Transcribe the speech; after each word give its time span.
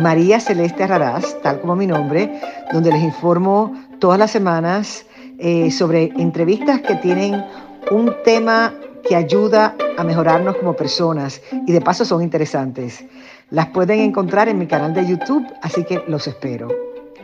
María 0.00 0.40
Celeste 0.40 0.86
Raraz, 0.86 1.40
tal 1.42 1.60
como 1.60 1.76
mi 1.76 1.86
nombre, 1.86 2.40
donde 2.72 2.90
les 2.92 3.02
informo 3.02 3.74
todas 3.98 4.18
las 4.18 4.30
semanas 4.30 5.04
eh, 5.38 5.70
sobre 5.70 6.04
entrevistas 6.16 6.80
que 6.80 6.94
tienen 6.96 7.44
un 7.90 8.14
tema 8.24 8.74
que 9.06 9.16
ayuda 9.16 9.74
a 9.98 10.04
mejorarnos 10.04 10.56
como 10.56 10.74
personas 10.74 11.42
y 11.66 11.72
de 11.72 11.80
paso 11.80 12.04
son 12.04 12.22
interesantes. 12.22 13.04
Las 13.50 13.66
pueden 13.68 14.00
encontrar 14.00 14.48
en 14.48 14.58
mi 14.58 14.66
canal 14.66 14.94
de 14.94 15.06
YouTube, 15.06 15.46
así 15.60 15.84
que 15.84 16.02
los 16.08 16.26
espero. 16.26 16.68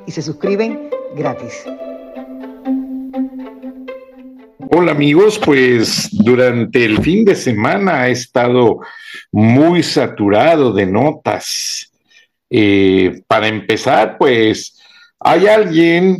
Y 0.06 0.10
se 0.10 0.20
suscriben 0.20 0.90
gratis. 1.16 1.64
Hola 4.70 4.92
amigos, 4.92 5.40
pues 5.42 6.10
durante 6.12 6.84
el 6.84 7.00
fin 7.00 7.24
de 7.24 7.34
semana 7.34 8.02
ha 8.02 8.08
estado 8.08 8.80
muy 9.32 9.82
saturado 9.82 10.72
de 10.72 10.86
notas. 10.86 11.90
Eh, 12.50 13.22
para 13.26 13.48
empezar, 13.48 14.16
pues 14.18 14.78
hay 15.20 15.46
alguien 15.46 16.18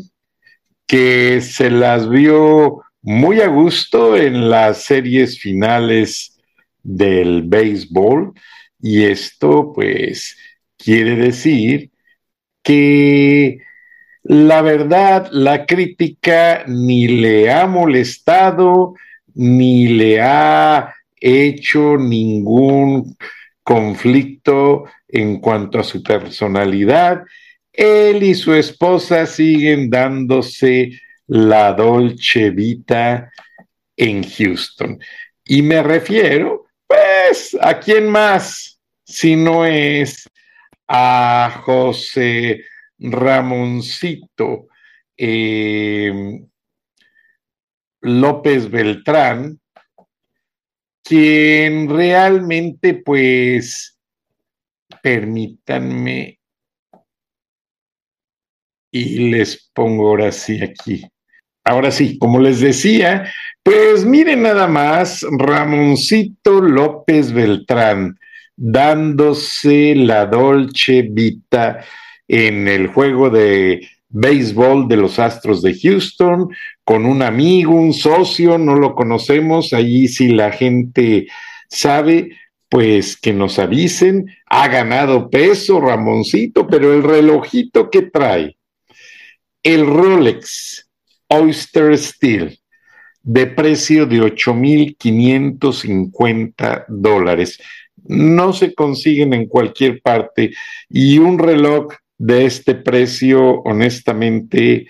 que 0.86 1.40
se 1.40 1.70
las 1.70 2.08
vio 2.08 2.82
muy 3.02 3.40
a 3.40 3.46
gusto 3.48 4.16
en 4.16 4.50
las 4.50 4.84
series 4.84 5.38
finales 5.38 6.38
del 6.82 7.42
béisbol 7.42 8.32
y 8.80 9.04
esto 9.04 9.72
pues 9.74 10.36
quiere 10.76 11.16
decir 11.16 11.90
que 12.62 13.58
la 14.22 14.60
verdad, 14.60 15.30
la 15.32 15.64
crítica 15.64 16.64
ni 16.66 17.08
le 17.08 17.50
ha 17.50 17.66
molestado, 17.66 18.94
ni 19.34 19.88
le 19.88 20.20
ha 20.20 20.94
hecho 21.18 21.96
ningún 21.96 23.16
conflicto 23.62 24.84
en 25.08 25.40
cuanto 25.40 25.78
a 25.78 25.84
su 25.84 26.02
personalidad. 26.02 27.22
Él 27.72 28.22
y 28.22 28.34
su 28.34 28.54
esposa 28.54 29.26
siguen 29.26 29.90
dándose 29.90 30.90
la 31.26 31.72
dolce 31.72 32.50
vita 32.50 33.30
en 33.96 34.22
Houston. 34.22 34.98
Y 35.44 35.62
me 35.62 35.82
refiero, 35.82 36.66
pues, 36.86 37.56
¿a 37.60 37.78
quién 37.78 38.08
más 38.08 38.80
si 39.04 39.36
no 39.36 39.64
es 39.64 40.28
a 40.86 41.60
José 41.64 42.64
Ramoncito 42.98 44.68
eh, 45.16 46.40
López 48.00 48.70
Beltrán, 48.70 49.60
quien 51.02 51.88
realmente, 51.88 52.94
pues, 52.94 53.97
permítanme, 55.02 56.38
y 58.90 59.30
les 59.30 59.70
pongo 59.72 60.08
ahora 60.08 60.32
sí 60.32 60.62
aquí. 60.62 61.04
Ahora 61.64 61.90
sí, 61.90 62.18
como 62.18 62.40
les 62.40 62.60
decía, 62.60 63.30
pues 63.62 64.04
miren 64.04 64.42
nada 64.42 64.66
más, 64.66 65.24
Ramoncito 65.30 66.60
López 66.62 67.32
Beltrán, 67.32 68.18
dándose 68.56 69.94
la 69.94 70.26
dolce 70.26 71.02
vita 71.02 71.84
en 72.26 72.68
el 72.68 72.86
juego 72.88 73.28
de 73.28 73.86
béisbol 74.08 74.88
de 74.88 74.96
los 74.96 75.18
Astros 75.18 75.60
de 75.60 75.78
Houston 75.78 76.48
con 76.84 77.04
un 77.04 77.20
amigo, 77.20 77.74
un 77.74 77.92
socio, 77.92 78.56
no 78.56 78.74
lo 78.74 78.94
conocemos, 78.94 79.74
allí 79.74 80.08
si 80.08 80.28
la 80.28 80.50
gente 80.50 81.26
sabe, 81.68 82.30
pues 82.68 83.16
que 83.16 83.32
nos 83.32 83.58
avisen, 83.58 84.26
ha 84.46 84.68
ganado 84.68 85.30
peso 85.30 85.80
Ramoncito, 85.80 86.66
pero 86.66 86.92
el 86.92 87.02
relojito 87.02 87.88
que 87.90 88.02
trae, 88.02 88.58
el 89.62 89.86
Rolex 89.86 90.86
Oyster 91.28 91.96
Steel, 91.96 92.58
de 93.22 93.46
precio 93.46 94.04
de 94.06 94.20
8.550 94.20 96.84
dólares. 96.88 97.58
No 98.04 98.52
se 98.54 98.74
consiguen 98.74 99.32
en 99.34 99.46
cualquier 99.46 100.00
parte 100.00 100.52
y 100.88 101.18
un 101.18 101.38
reloj 101.38 101.92
de 102.16 102.46
este 102.46 102.74
precio, 102.74 103.60
honestamente, 103.62 104.86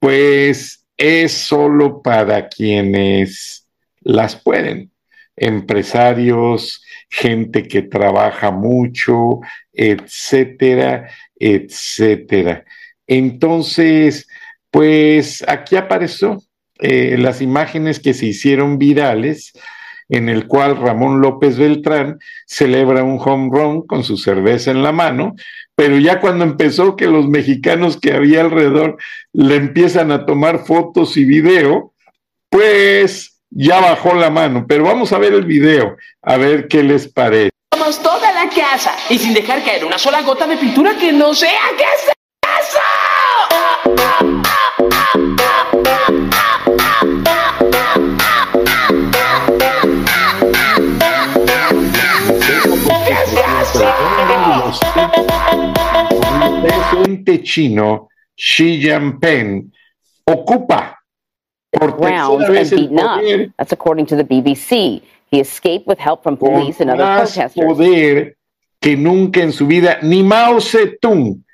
pues 0.00 0.84
es 0.96 1.32
solo 1.32 2.02
para 2.02 2.48
quienes 2.48 3.68
las 4.00 4.34
pueden, 4.36 4.90
empresarios, 5.36 6.82
gente 7.08 7.62
que 7.64 7.82
trabaja 7.82 8.50
mucho, 8.50 9.40
etcétera, 9.72 11.08
etcétera. 11.36 12.64
Entonces, 13.06 14.28
pues 14.70 15.44
aquí 15.48 15.76
apareció 15.76 16.42
eh, 16.80 17.16
las 17.18 17.40
imágenes 17.40 18.00
que 18.00 18.14
se 18.14 18.26
hicieron 18.26 18.78
virales 18.78 19.52
en 20.08 20.28
el 20.28 20.46
cual 20.46 20.76
Ramón 20.76 21.20
López 21.20 21.58
Beltrán 21.58 22.18
celebra 22.46 23.02
un 23.02 23.18
home 23.20 23.50
run 23.52 23.86
con 23.86 24.04
su 24.04 24.16
cerveza 24.16 24.70
en 24.70 24.82
la 24.82 24.92
mano, 24.92 25.34
pero 25.74 25.98
ya 25.98 26.20
cuando 26.20 26.44
empezó 26.44 26.96
que 26.96 27.06
los 27.06 27.28
mexicanos 27.28 27.98
que 28.00 28.12
había 28.12 28.40
alrededor 28.40 28.96
le 29.32 29.56
empiezan 29.56 30.10
a 30.10 30.24
tomar 30.24 30.64
fotos 30.64 31.16
y 31.16 31.24
video, 31.24 31.92
pues 32.48 33.37
ya 33.50 33.80
bajó 33.80 34.14
la 34.14 34.30
mano. 34.30 34.66
Pero 34.68 34.84
vamos 34.84 35.12
a 35.12 35.18
ver 35.18 35.32
el 35.32 35.44
video, 35.44 35.96
a 36.22 36.36
ver 36.36 36.68
qué 36.68 36.82
les 36.82 37.08
parece. 37.08 37.50
Vamos 37.70 38.02
toda 38.02 38.32
la 38.32 38.48
casa 38.50 38.94
y 39.08 39.18
sin 39.18 39.34
dejar 39.34 39.64
caer 39.64 39.84
una 39.84 39.98
sola 39.98 40.22
gota 40.22 40.46
de 40.46 40.56
pintura 40.56 40.96
que 40.96 41.12
no 41.12 41.34
sea 41.34 41.60
que 41.76 41.84
es 41.84 42.02
eso. 42.64 42.80
El 56.40 56.62
presidente 56.62 57.42
chino 57.42 58.08
Xi 58.36 58.80
Jinping 58.80 59.72
ocupa 60.24 60.97
por 61.72 61.96
grounds 61.96 62.44
and 62.44 62.70
beaten 62.70 62.98
up. 62.98 63.20
That's 63.58 63.72
according 63.72 64.06
to 64.06 64.16
the 64.16 64.24
BBC. 64.24 65.02
He 65.30 65.40
escaped 65.40 65.86
with 65.86 65.98
help 65.98 66.22
from 66.22 66.36
police 66.36 66.80
and 66.80 66.90
other 66.90 67.04
protesters. 67.04 67.54
poder 67.54 68.36
que 68.80 68.96
nunca 68.96 69.42
en 69.42 69.52
su 69.52 69.66
vida 69.66 69.98
ni 70.02 70.22
Mao 70.22 70.60
Zedong 70.60 71.44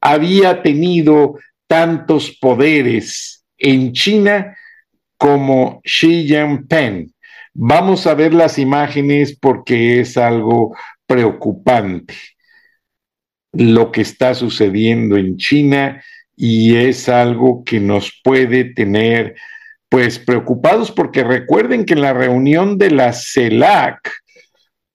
había 0.00 0.62
tenido 0.62 1.38
tantos 1.68 2.36
poderes 2.40 3.44
en 3.58 3.92
China 3.92 4.56
como 5.16 5.80
Xi 5.84 6.26
Jinping. 6.26 7.14
Vamos 7.54 8.06
a 8.06 8.14
ver 8.14 8.34
las 8.34 8.58
imágenes 8.58 9.38
porque 9.38 10.00
es 10.00 10.16
algo 10.16 10.74
preocupante 11.06 12.14
lo 13.52 13.92
que 13.92 14.00
está 14.00 14.34
sucediendo 14.34 15.16
en 15.16 15.36
China 15.36 16.02
y 16.34 16.76
es 16.76 17.08
algo 17.08 17.62
que 17.64 17.78
nos 17.80 18.20
puede 18.24 18.64
tener 18.64 19.36
pues 19.92 20.18
preocupados 20.18 20.90
porque 20.90 21.22
recuerden 21.22 21.84
que 21.84 21.92
en 21.92 22.00
la 22.00 22.14
reunión 22.14 22.78
de 22.78 22.90
la 22.90 23.12
CELAC 23.12 24.10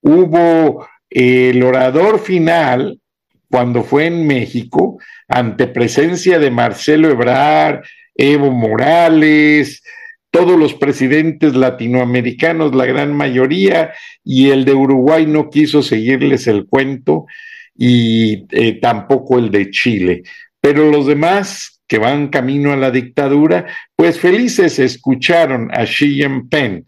hubo 0.01 0.87
el 1.11 1.61
orador 1.61 2.17
final 2.17 2.99
cuando 3.47 3.83
fue 3.83 4.07
en 4.07 4.25
México 4.25 4.97
ante 5.27 5.67
presencia 5.67 6.39
de 6.39 6.49
Marcelo 6.49 7.11
Ebrard, 7.11 7.83
Evo 8.15 8.49
Morales, 8.49 9.83
todos 10.31 10.57
los 10.59 10.73
presidentes 10.73 11.53
latinoamericanos, 11.53 12.73
la 12.73 12.87
gran 12.87 13.13
mayoría, 13.13 13.93
y 14.23 14.49
el 14.49 14.65
de 14.65 14.73
Uruguay 14.73 15.27
no 15.27 15.51
quiso 15.51 15.83
seguirles 15.83 16.47
el 16.47 16.65
cuento 16.65 17.27
y 17.75 18.47
eh, 18.49 18.79
tampoco 18.81 19.37
el 19.37 19.51
de 19.51 19.69
Chile. 19.69 20.23
Pero 20.59 20.89
los 20.89 21.05
demás 21.05 21.76
que 21.87 21.97
van 21.97 22.27
camino 22.27 22.73
a 22.73 22.77
la 22.77 22.91
dictadura, 22.91 23.65
pues 23.95 24.19
felices 24.19 24.79
escucharon 24.79 25.69
a 25.73 25.85
Xi 25.85 26.15
Jinping. 26.15 26.85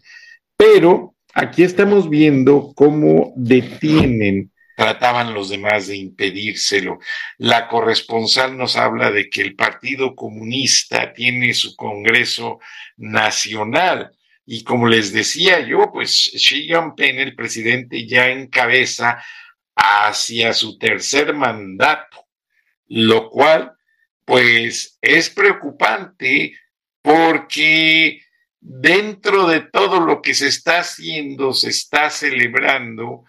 Pero 0.56 1.14
aquí 1.34 1.62
estamos 1.62 2.10
viendo 2.10 2.72
cómo 2.74 3.32
detienen 3.36 4.50
trataban 4.80 5.34
los 5.34 5.50
demás 5.50 5.88
de 5.88 5.96
impedírselo. 5.98 7.00
La 7.36 7.68
corresponsal 7.68 8.56
nos 8.56 8.76
habla 8.76 9.10
de 9.10 9.28
que 9.28 9.42
el 9.42 9.54
Partido 9.54 10.14
Comunista 10.14 11.12
tiene 11.12 11.52
su 11.52 11.76
Congreso 11.76 12.60
Nacional. 12.96 14.10
Y 14.46 14.64
como 14.64 14.88
les 14.88 15.12
decía 15.12 15.60
yo, 15.60 15.90
pues 15.92 16.30
Xi 16.34 16.62
Jinping, 16.62 17.18
el 17.18 17.36
presidente, 17.36 18.06
ya 18.06 18.30
encabeza 18.30 19.22
hacia 19.76 20.54
su 20.54 20.78
tercer 20.78 21.34
mandato, 21.34 22.24
lo 22.86 23.28
cual 23.28 23.74
pues 24.30 24.96
es 25.02 25.28
preocupante 25.28 26.54
porque 27.02 28.22
dentro 28.60 29.48
de 29.48 29.62
todo 29.62 29.98
lo 29.98 30.22
que 30.22 30.34
se 30.34 30.46
está 30.46 30.78
haciendo, 30.78 31.52
se 31.52 31.70
está 31.70 32.10
celebrando, 32.10 33.24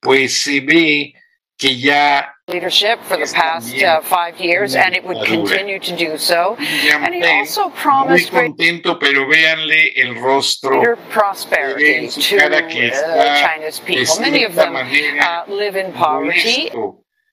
pues 0.00 0.40
se 0.40 0.60
ve 0.60 1.12
que 1.58 1.76
ya 1.76 2.34
leadership 2.46 2.98
for 3.02 3.18
the 3.18 3.30
past 3.30 3.74
uh, 3.82 4.00
five 4.00 4.40
years, 4.40 4.74
and 4.74 4.96
it 4.96 5.04
would 5.04 5.22
continue 5.26 5.78
to 5.78 5.94
do 5.94 6.16
so. 6.16 6.56
And 6.58 7.14
he 7.14 7.22
also 7.24 7.68
promised 7.68 8.32
muy 8.32 8.48
contento, 8.48 8.98
pero 8.98 9.28
véanle 9.28 10.00
el 10.00 10.14
rostro 10.14 10.80
prosperity 11.10 12.08
to 12.08 12.36
uh, 12.36 13.36
China's 13.38 13.80
people. 13.80 14.18
Many 14.18 14.44
of 14.44 14.54
them 14.54 14.74
uh, 14.76 15.44
live 15.46 15.76
in 15.76 15.92
poverty. 15.92 16.70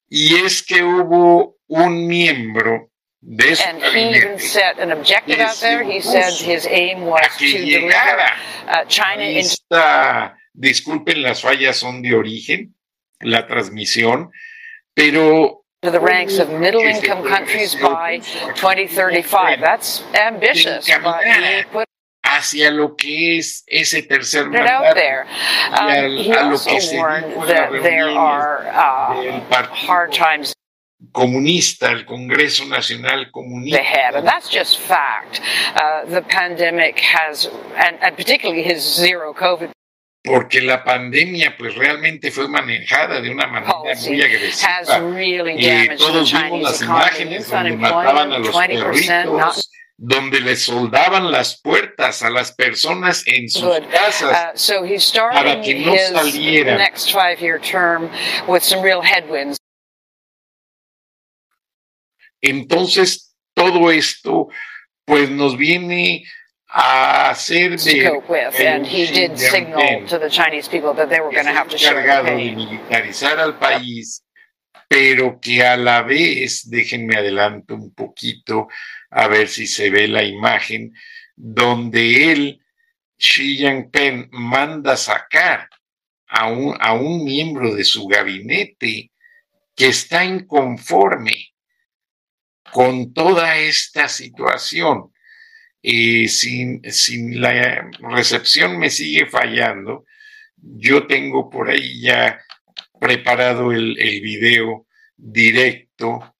Y 0.09 0.35
es 0.44 0.62
que 0.62 0.83
hubo 0.83 1.56
un 1.67 2.07
miembro 2.07 2.91
de 3.25 3.56
and 3.66 3.81
he 3.81 4.18
even 4.18 4.39
set 4.39 4.77
an 4.80 4.92
objective 4.92 5.39
out 5.39 5.56
there. 5.57 5.83
He 5.83 6.00
said 6.00 6.31
his 6.33 6.68
aim 6.68 7.01
was 7.01 7.25
to 7.38 7.51
deliver 7.51 8.30
uh, 8.68 8.86
China 8.86 9.24
into. 9.24 10.33
Disculpen, 10.57 11.22
las 11.22 11.42
fallas 11.42 11.75
son 11.75 12.01
de 12.01 12.13
origen, 12.13 12.75
la 13.22 13.45
transmisión, 13.45 14.31
pero 14.95 15.66
to 15.81 15.92
the 15.92 16.00
ranks 16.00 16.39
of 16.39 16.50
middle 16.50 16.81
income 16.81 17.27
countries 17.27 17.75
by 17.75 18.19
2035. 18.56 19.60
That's 19.60 20.01
ambitious, 20.13 20.89
but 21.04 21.24
he 21.25 21.63
put 21.72 21.86
hacia 22.24 22.72
lo 22.72 22.95
que 22.95 23.38
es 23.39 23.63
ese 23.68 24.07
tercer 24.07 24.54
it 24.54 24.66
out 24.66 24.95
there. 24.95 25.27
Um, 25.72 26.18
he 26.18 26.33
also 26.33 26.72
warned 26.95 27.50
that 27.50 27.72
there 27.83 28.10
are 28.10 28.66
uh, 28.68 29.63
hard 29.68 30.13
times 30.13 30.56
comunista, 31.12 31.92
el 31.92 32.06
Congreso 32.06 32.66
Nacional 32.66 33.31
Comunista. 33.31 33.80
And 34.13 34.28
that's 34.28 34.50
just 34.50 34.80
fact. 34.80 35.42
Uh, 35.75 36.06
the 36.06 36.22
pandemic 36.22 37.00
has, 37.00 37.50
and, 37.75 37.98
and 38.02 38.16
particularly 38.16 38.63
his 38.63 38.81
zero 38.84 39.34
COVID 39.34 39.72
porque 40.25 40.60
la 40.60 40.84
pandemia 40.84 41.56
pues 41.56 41.75
realmente 41.75 42.31
fue 42.31 42.48
manejada 42.48 43.22
de 43.22 43.30
una 43.30 43.46
manera 43.48 43.75
muy 44.07 44.22
agresiva. 44.22 44.84
Eh, 45.56 45.96
todos 45.98 46.34
vimos 46.34 46.62
las 46.62 46.81
imágenes 46.81 47.50
donde 47.50 47.78
mataban 47.78 48.34
a 48.34 48.40
los 48.40 48.56
perritos, 48.56 49.69
donde 49.98 50.42
le 50.42 50.56
soldaban 50.56 51.31
las 51.31 51.62
puertas 51.62 52.24
a 52.24 52.30
las 52.31 52.51
personas 52.51 53.24
en 53.28 53.50
sus 53.50 53.80
casas 53.92 54.72
uh, 54.72 54.84
para 55.31 55.62
que 55.62 55.75
no 55.75 55.96
salieran. 55.96 56.81
Entonces, 62.45 63.36
todo 63.56 63.92
esto 63.92 64.50
pues 65.03 65.30
nos 65.30 65.57
viene 65.57 66.24
a 66.68 67.30
hacer 67.30 67.80
de 67.80 68.07
and 68.68 68.86
he 68.86 69.06
did 69.06 69.38
signal 69.38 70.06
to 70.07 70.19
the 70.19 70.30
Chinese 70.30 70.68
people 70.68 70.94
that 70.94 71.09
they 71.09 71.19
were 71.19 71.31
going 71.31 71.45
to 71.45 71.53
have 71.53 71.69
to 71.69 71.77
share 71.77 71.95
the 71.95 72.24
pain. 72.24 72.56
de 72.56 72.65
militarizar 72.65 73.39
al 73.39 73.57
país, 73.57 74.24
pero 74.88 75.39
que 75.39 75.63
a 75.63 75.77
la 75.77 76.01
vez, 76.01 76.69
déjenme 76.69 77.18
adelanto 77.18 77.75
un 77.75 77.94
poquito 77.94 78.68
a 79.09 79.27
ver 79.27 79.48
si 79.48 79.68
se 79.68 79.89
ve 79.89 80.07
la 80.07 80.24
imagen, 80.24 80.94
donde 81.36 82.31
él, 82.31 82.59
Xi 83.18 83.57
Jinping, 83.57 84.30
manda 84.31 84.98
sacar 84.98 85.69
a 86.27 86.48
un, 86.48 86.75
a 86.80 86.94
un 86.94 87.24
miembro 87.24 87.74
de 87.74 87.83
su 87.83 88.07
gabinete 88.07 89.12
que 89.75 89.88
está 89.88 90.25
inconforme 90.25 91.55
con 92.75 93.13
toda 93.13 93.56
esta 93.56 94.10
situación 94.10 95.13
y 95.81 96.27
sin, 96.27 96.81
sin 96.92 97.39
la 97.39 97.89
recepción 98.01 98.77
me 98.77 98.89
sigue 98.89 99.27
fallando, 99.27 100.04
yo 100.57 101.07
tengo 101.07 101.50
por 101.50 101.69
ahí 101.69 102.01
ya 102.01 102.38
preparado 103.00 103.72
el, 103.72 103.98
el 103.98 104.19
video 104.19 104.88
directo 105.16 106.36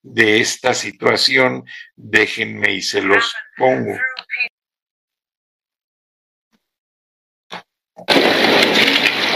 de 0.00 0.40
esta 0.40 0.72
situación. 0.72 1.66
Déjenme 1.94 2.72
y 2.72 2.80
se 2.80 3.02
los 3.02 3.34
pongo. 3.58 3.98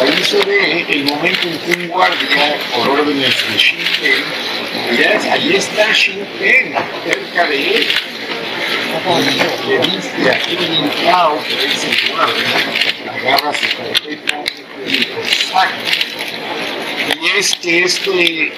Ahí 0.00 0.24
se 0.24 0.42
ve 0.46 0.86
el 0.88 1.04
momento 1.04 1.46
en 1.46 1.58
que 1.58 1.78
un 1.78 1.88
guardia, 1.88 2.56
por 2.74 2.88
órdenes 2.88 3.34
de 3.50 4.53
Xi 4.74 5.28
ahí 5.28 5.56
está 5.56 5.92
Xi 5.92 6.12
cerca 6.38 7.46
de 7.46 7.76
él, 7.76 7.86
le 9.68 9.78
dice 9.78 10.30
a 10.30 10.38
Kevin 10.40 10.90
Cao, 11.04 11.38
que 11.44 11.66
es 11.66 11.84
el 11.84 12.10
guardia, 12.10 12.58
agarra 13.12 13.52
su 13.52 13.76
carpeta 13.76 14.44
y 14.86 14.88
lo 14.98 15.24
saca. 15.24 15.76
Y 17.20 17.38
es 17.38 17.54
que 17.56 17.84
este 17.84 18.52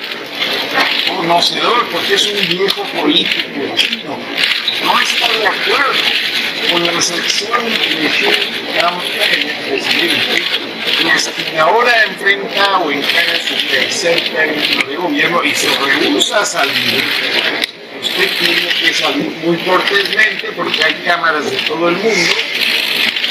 conocedor, 1.09 1.89
porque 1.91 2.15
es 2.15 2.27
un 2.27 2.49
viejo 2.49 2.83
político 3.01 3.75
chino, 3.77 4.19
no 4.85 5.01
está 5.01 5.29
de 5.29 5.47
acuerdo 5.47 6.03
con 6.71 6.87
las 6.87 7.11
acciones 7.11 7.79
de 7.79 8.09
Xi 8.09 8.25
Jinping, 8.25 8.67
el 9.33 9.55
presidente, 9.69 10.45
pues 11.03 11.29
que 11.29 11.59
ahora 11.59 12.05
enfrenta 12.05 12.79
o 12.79 12.91
encara 12.91 13.37
su 13.47 13.55
tercer 13.69 14.21
término 14.31 14.83
de 14.87 14.97
gobierno 14.97 15.45
y 15.45 15.55
se 15.55 15.69
rehúsa 15.69 16.41
a 16.41 16.45
salir 16.45 17.05
usted 18.01 18.31
tiene 18.39 18.69
que 18.69 18.95
salir 18.95 19.31
muy 19.45 19.57
cortésmente 19.59 20.53
porque 20.53 20.85
hay 20.85 20.95
cámaras 21.05 21.51
de 21.51 21.57
todo 21.59 21.89
el 21.89 21.97
mundo 21.97 22.35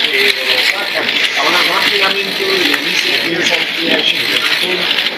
que 0.04 0.24
lo 0.24 0.58
sacan. 0.72 1.06
Ahora 1.40 1.58
rápidamente 1.74 2.46
le 2.46 2.78
dice 2.86 3.10
que 3.22 3.34
es 3.42 3.52
anti-Washington. 3.52 4.42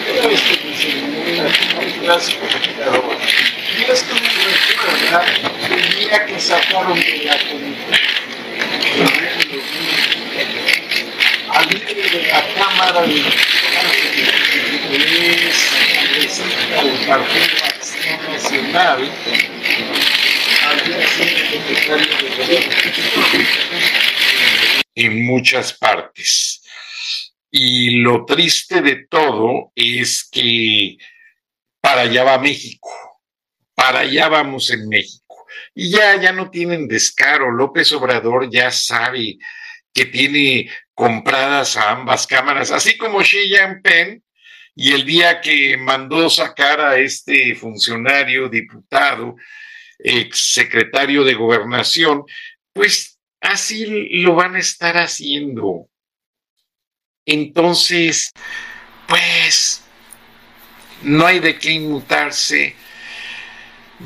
Pero 0.06 0.30
esto 0.30 0.52
es 0.52 0.84
un 0.84 2.00
clásico 2.00 2.46
pero 2.78 3.18
Y 3.78 3.90
esto 3.90 4.14
me 4.14 4.28
recuerda 4.68 5.24
el 5.70 5.96
día 5.96 6.26
que 6.26 6.40
sacaron 6.40 6.98
de 6.98 7.22
la 7.24 7.38
comisión 7.38 7.97
la 12.26 12.54
Cámara 12.54 13.02
de 13.02 13.22
que 14.88 14.96
es 16.24 16.40
el 16.40 17.06
Partido 17.06 17.46
Nacional 18.32 19.10
en 24.94 25.26
muchas 25.26 25.72
partes. 25.74 26.62
Y 27.50 28.00
lo 28.00 28.24
triste 28.24 28.82
de 28.82 29.06
todo 29.08 29.72
es 29.74 30.28
que 30.30 30.98
para 31.80 32.02
allá 32.02 32.24
va 32.24 32.38
México, 32.38 32.90
para 33.74 34.00
allá 34.00 34.28
vamos 34.28 34.70
en 34.70 34.88
México. 34.88 35.46
Y 35.74 35.90
ya, 35.90 36.20
ya 36.20 36.32
no 36.32 36.50
tienen 36.50 36.88
descaro. 36.88 37.50
López 37.50 37.92
Obrador 37.92 38.50
ya 38.50 38.70
sabe 38.70 39.38
que 39.94 40.06
tiene 40.06 40.70
compradas 40.98 41.76
a 41.76 41.92
ambas 41.92 42.26
cámaras, 42.26 42.72
así 42.72 42.98
como 42.98 43.20
Xi 43.20 43.54
Jinping 43.54 44.20
y 44.74 44.90
el 44.90 45.04
día 45.04 45.40
que 45.40 45.76
mandó 45.76 46.28
sacar 46.28 46.80
a 46.80 46.98
este 46.98 47.54
funcionario, 47.54 48.48
diputado, 48.48 49.36
ex 49.96 50.54
secretario 50.54 51.22
de 51.22 51.34
gobernación, 51.34 52.24
pues 52.72 53.16
así 53.40 53.86
lo 54.22 54.34
van 54.34 54.56
a 54.56 54.58
estar 54.58 54.96
haciendo. 54.96 55.88
Entonces, 57.24 58.32
pues, 59.06 59.84
no 61.02 61.24
hay 61.24 61.38
de 61.38 61.60
qué 61.60 61.70
inmutarse. 61.74 62.74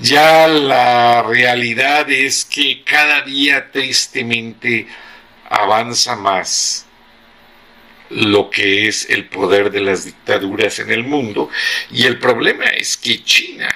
Ya 0.03 0.47
la 0.47 1.23
realidad 1.23 2.11
es 2.11 2.45
que 2.45 2.85
cada 2.85 3.23
día 3.23 3.71
tristemente 3.71 4.89
avanza 5.53 6.17
más 6.17 6.87
lo 8.09 8.51
que 8.51 8.89
es 8.89 9.09
el 9.11 9.29
poder 9.29 9.71
de 9.71 9.81
las 9.81 10.05
dictaduras 10.05 10.79
en 10.79 10.91
el 10.91 11.05
mundo. 11.05 11.51
Y 11.91 12.07
el 12.07 12.19
problema 12.19 12.65
es 12.65 12.97
que 12.97 13.23
China 13.23 13.69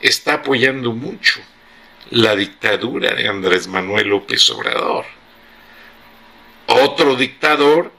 está 0.00 0.34
apoyando 0.34 0.92
mucho 0.92 1.40
la 2.10 2.34
dictadura 2.34 3.14
de 3.14 3.28
Andrés 3.28 3.66
Manuel 3.66 4.08
López 4.08 4.48
Obrador. 4.50 5.04
Otro 6.66 7.14
dictador, 7.14 7.92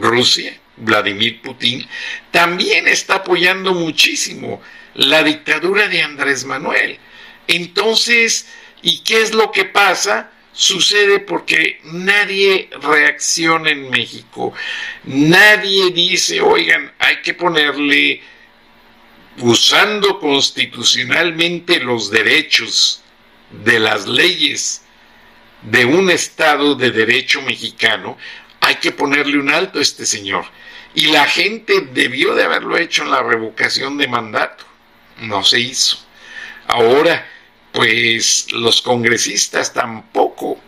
Rusia, 0.00 0.58
Vladimir 0.76 1.40
Putin, 1.42 1.86
también 2.30 2.88
está 2.88 3.16
apoyando 3.16 3.72
muchísimo 3.72 4.60
la 4.94 5.22
dictadura 5.22 5.88
de 5.88 6.02
Andrés 6.02 6.44
Manuel. 6.44 6.98
Entonces, 7.46 8.48
¿y 8.82 9.00
qué 9.00 9.22
es 9.22 9.32
lo 9.32 9.52
que 9.52 9.64
pasa? 9.64 10.30
Sucede 10.52 11.20
porque 11.20 11.80
nadie 11.84 12.68
reacciona 12.82 13.70
en 13.70 13.88
México. 13.88 14.52
Nadie 15.04 15.90
dice, 15.92 16.40
oigan, 16.40 16.92
hay 16.98 17.22
que 17.22 17.34
ponerle, 17.34 18.20
usando 19.38 20.18
constitucionalmente 20.18 21.80
los 21.80 22.10
derechos 22.10 23.02
de 23.50 23.78
las 23.78 24.06
leyes 24.06 24.82
de 25.62 25.84
un 25.84 26.10
Estado 26.10 26.74
de 26.74 26.90
derecho 26.90 27.42
mexicano, 27.42 28.16
hay 28.60 28.76
que 28.76 28.92
ponerle 28.92 29.38
un 29.38 29.50
alto 29.50 29.78
a 29.78 29.82
este 29.82 30.04
señor. 30.04 30.44
Y 30.94 31.06
la 31.06 31.26
gente 31.26 31.88
debió 31.92 32.34
de 32.34 32.44
haberlo 32.44 32.76
hecho 32.76 33.04
en 33.04 33.12
la 33.12 33.22
revocación 33.22 33.96
de 33.96 34.08
mandato. 34.08 34.64
No 35.20 35.44
se 35.44 35.60
hizo. 35.60 35.98
Ahora, 36.66 37.29
pues 37.72 38.50
los 38.52 38.82
congresistas 38.82 39.72
tampoco 39.72 40.60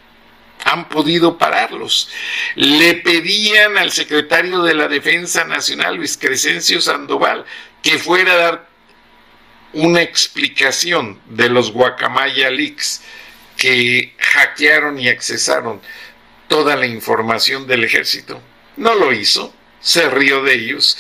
han 0.64 0.88
podido 0.88 1.38
pararlos. 1.38 2.09
Le 2.54 2.94
pedían 2.94 3.78
al 3.78 3.90
secretario 3.90 4.62
de 4.62 4.75
la 4.75 4.88
Defensa 4.88 5.44
Nacional, 5.44 5.97
Luis 5.97 6.16
Crescencio 6.16 6.80
Sandoval, 6.80 7.44
que 7.82 7.99
fuera 7.99 8.32
a 8.32 8.37
dar 8.37 8.68
una 9.73 10.02
explicación 10.02 11.21
de 11.26 11.49
los 11.49 11.73
Guacamaya 11.73 12.50
Leaks 12.50 13.02
que 13.56 14.14
hackearon 14.18 14.99
y 14.99 15.09
accesaron 15.09 15.80
toda 16.49 16.76
la 16.76 16.87
información 16.87 17.66
del 17.66 17.85
ejército. 17.85 18.40
No 18.76 18.94
lo 18.94 19.12
hizo, 19.12 19.54
se 19.80 20.09
rió 20.11 20.42
de 20.42 20.54
ellos. 20.54 20.99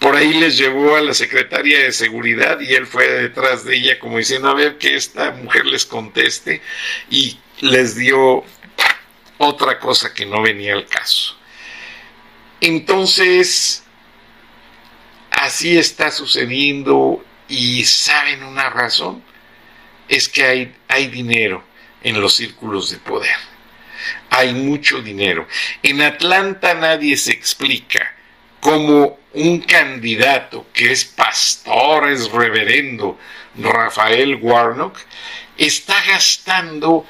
Por 0.00 0.16
ahí 0.16 0.32
les 0.32 0.56
llevó 0.56 0.96
a 0.96 1.02
la 1.02 1.12
secretaria 1.12 1.80
de 1.80 1.92
seguridad 1.92 2.58
y 2.58 2.74
él 2.74 2.86
fue 2.86 3.06
detrás 3.06 3.64
de 3.64 3.76
ella 3.76 3.98
como 3.98 4.16
diciendo 4.16 4.48
a 4.48 4.54
ver 4.54 4.78
que 4.78 4.96
esta 4.96 5.30
mujer 5.32 5.66
les 5.66 5.84
conteste 5.84 6.62
y 7.10 7.38
les 7.60 7.96
dio 7.96 8.42
otra 9.36 9.78
cosa 9.78 10.14
que 10.14 10.24
no 10.24 10.40
venía 10.40 10.72
al 10.72 10.86
caso. 10.86 11.36
Entonces, 12.62 13.84
así 15.30 15.76
está 15.76 16.10
sucediendo 16.10 17.22
y 17.46 17.84
saben 17.84 18.42
una 18.42 18.70
razón, 18.70 19.22
es 20.08 20.30
que 20.30 20.44
hay, 20.44 20.74
hay 20.88 21.08
dinero 21.08 21.62
en 22.02 22.22
los 22.22 22.36
círculos 22.36 22.90
de 22.90 22.96
poder. 22.96 23.36
Hay 24.30 24.54
mucho 24.54 25.02
dinero. 25.02 25.46
En 25.82 26.00
Atlanta 26.00 26.72
nadie 26.72 27.18
se 27.18 27.32
explica 27.32 28.16
cómo 28.60 29.19
un 29.34 29.60
candidato 29.60 30.66
que 30.72 30.92
es 30.92 31.04
pastor, 31.04 32.08
es 32.08 32.30
reverendo, 32.30 33.18
Rafael 33.56 34.36
Warnock, 34.36 34.98
está 35.56 35.94
gastando 36.06 37.06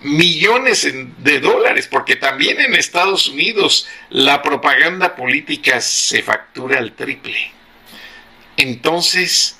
millones 0.00 0.86
de 1.18 1.40
dólares, 1.40 1.88
porque 1.90 2.16
también 2.16 2.60
en 2.60 2.74
Estados 2.74 3.28
Unidos 3.28 3.88
la 4.10 4.42
propaganda 4.42 5.16
política 5.16 5.80
se 5.80 6.22
factura 6.22 6.78
al 6.78 6.92
triple. 6.92 7.52
Entonces, 8.56 9.58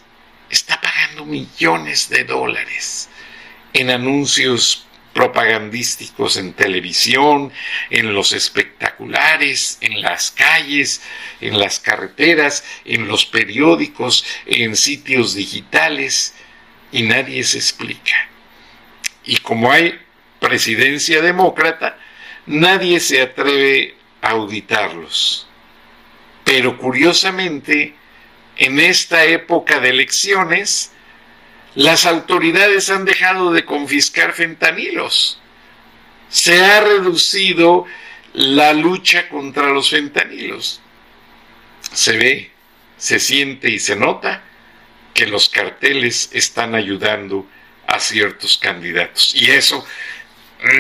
está 0.51 0.81
pagando 0.81 1.25
millones 1.25 2.09
de 2.09 2.25
dólares 2.25 3.09
en 3.73 3.91
anuncios 3.91 4.86
propagandísticos 5.17 6.37
en 6.37 6.53
televisión, 6.53 7.51
en 7.89 8.13
los 8.13 8.35
espectaculares, 8.35 9.79
en 9.81 10.03
las 10.03 10.31
calles, 10.31 11.01
en 11.41 11.59
las 11.59 11.81
carreteras, 11.81 12.63
en 12.85 13.09
los 13.09 13.25
periódicos, 13.25 14.27
en 14.45 14.77
sitios 14.77 15.35
digitales, 15.35 16.35
y 16.93 17.05
nadie 17.05 17.43
se 17.45 17.57
explica. 17.57 18.29
Y 19.25 19.39
como 19.39 19.73
hay 19.73 19.99
presidencia 20.39 21.23
demócrata, 21.23 21.99
nadie 22.45 23.01
se 23.01 23.23
atreve 23.23 23.95
a 24.21 24.33
auditarlos. 24.33 25.49
Pero 26.45 26.77
curiosamente, 26.77 27.95
en 28.59 28.81
esta 28.81 29.25
época 29.25 29.81
de 29.81 29.89
elecciones, 29.89 30.93
las 31.77 32.07
autoridades 32.07 32.89
han 32.89 33.05
dejado 33.05 33.53
de 33.53 33.67
confiscar 33.67 34.33
fentanilos. 34.33 35.39
Se 36.31 36.65
ha 36.65 36.81
reducido 36.81 37.85
la 38.33 38.73
lucha 38.73 39.29
contra 39.29 39.69
los 39.69 39.91
fentanilos. 39.91 40.81
Se 41.93 42.17
ve, 42.17 42.51
se 42.97 43.21
siente 43.21 43.69
y 43.71 43.79
se 43.79 43.95
nota 43.95 44.43
que 45.13 45.27
los 45.27 45.51
carteles 45.51 46.31
están 46.33 46.75
ayudando 46.75 47.47
a 47.87 48.01
ciertos 48.01 48.57
candidatos. 48.57 49.35
Y 49.35 49.51
eso 49.51 49.87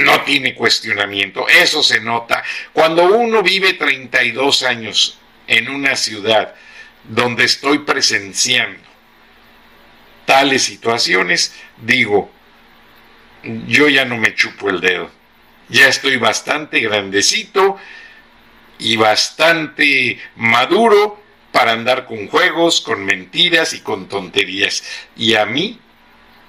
no 0.03 0.23
tiene 0.23 0.55
cuestionamiento, 0.55 1.47
eso 1.47 1.83
se 1.83 2.01
nota. 2.01 2.43
Cuando 2.73 3.05
uno 3.05 3.43
vive 3.43 3.75
32 3.75 4.63
años 4.63 5.19
en 5.47 5.69
una 5.69 5.95
ciudad 5.95 6.55
donde 7.05 7.45
estoy 7.45 7.81
presenciando 7.81 8.87
tales 10.27 10.65
situaciones, 10.65 11.55
digo, 11.79 12.31
yo 13.67 13.89
ya 13.89 14.05
no 14.05 14.17
me 14.19 14.35
chupo 14.35 14.69
el 14.69 14.81
dedo, 14.81 15.11
ya 15.69 15.89
estoy 15.89 16.17
bastante 16.17 16.81
grandecito 16.81 17.79
y 18.79 18.97
bastante 18.97 20.21
maduro 20.37 21.23
para 21.53 21.73
andar 21.73 22.05
con 22.05 22.29
juegos, 22.29 22.83
con 22.83 23.05
mentiras 23.05 23.73
y 23.73 23.81
con 23.81 24.09
tonterías. 24.09 24.85
Y 25.17 25.35
a 25.35 25.47
mí 25.47 25.81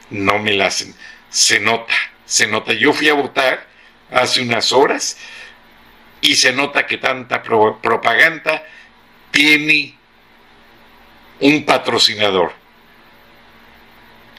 no 0.09 0.37
me 0.39 0.53
la 0.53 0.65
hacen. 0.65 0.93
Se 1.29 1.59
nota, 1.59 1.93
se 2.25 2.47
nota. 2.47 2.73
Yo 2.73 2.91
fui 2.91 3.07
a 3.07 3.13
votar 3.13 3.65
hace 4.11 4.41
unas 4.41 4.71
horas 4.71 5.17
y 6.19 6.35
se 6.35 6.51
nota 6.51 6.85
que 6.85 6.97
tanta 6.97 7.41
propaganda 7.41 8.63
tiene 9.31 9.95
un 11.39 11.63
patrocinador 11.63 12.66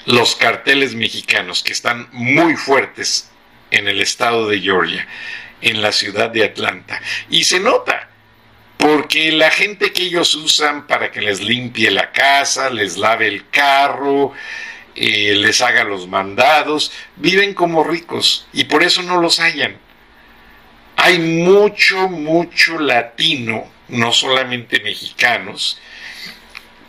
los 0.09 0.37
carteles 0.37 0.95
mexicanos 0.95 1.62
que 1.62 1.73
están 1.73 2.09
muy 2.12 2.57
fuertes 2.57 3.31
en 3.71 3.88
el 3.88 4.00
estado 4.00 4.49
de 4.49 4.59
Georgia, 4.59 5.07
en 5.61 5.83
la 5.83 5.93
ciudad 5.93 6.31
de 6.31 6.45
Atlanta. 6.45 6.99
Y 7.29 7.45
se 7.45 7.61
nota, 7.61 8.09
porque 8.79 9.31
la 9.33 9.50
gente 9.50 9.93
que 9.93 10.05
ellos 10.05 10.35
usan 10.35 10.87
para 10.87 11.11
que 11.12 11.21
les 11.21 11.43
limpie 11.43 11.91
la 11.91 12.11
casa, 12.11 12.71
les 12.71 12.97
lave 12.97 13.29
el 13.29 13.50
carro, 13.50 14.33
eh, 14.95 15.35
les 15.35 15.61
haga 15.61 15.85
los 15.85 16.09
mandados, 16.09 16.91
viven 17.17 17.53
como 17.53 17.85
ricos 17.85 18.49
y 18.55 18.65
por 18.65 18.83
eso 18.83 19.03
no 19.03 19.21
los 19.21 19.38
hallan. 19.41 19.77
Hay 20.97 21.19
mucho, 21.19 22.09
mucho 22.09 22.79
latino, 22.79 23.71
no 23.88 24.11
solamente 24.12 24.81
mexicanos, 24.81 25.79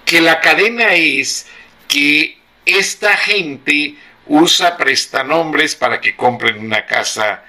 que 0.05 0.21
la 0.21 0.39
cadena 0.39 0.93
es 0.93 1.47
que 1.89 2.38
esta 2.77 3.17
gente 3.17 3.95
usa 4.27 4.77
prestanombres 4.77 5.75
para 5.75 5.99
que 5.99 6.15
compren 6.15 6.59
una 6.59 6.85
casa 6.85 7.43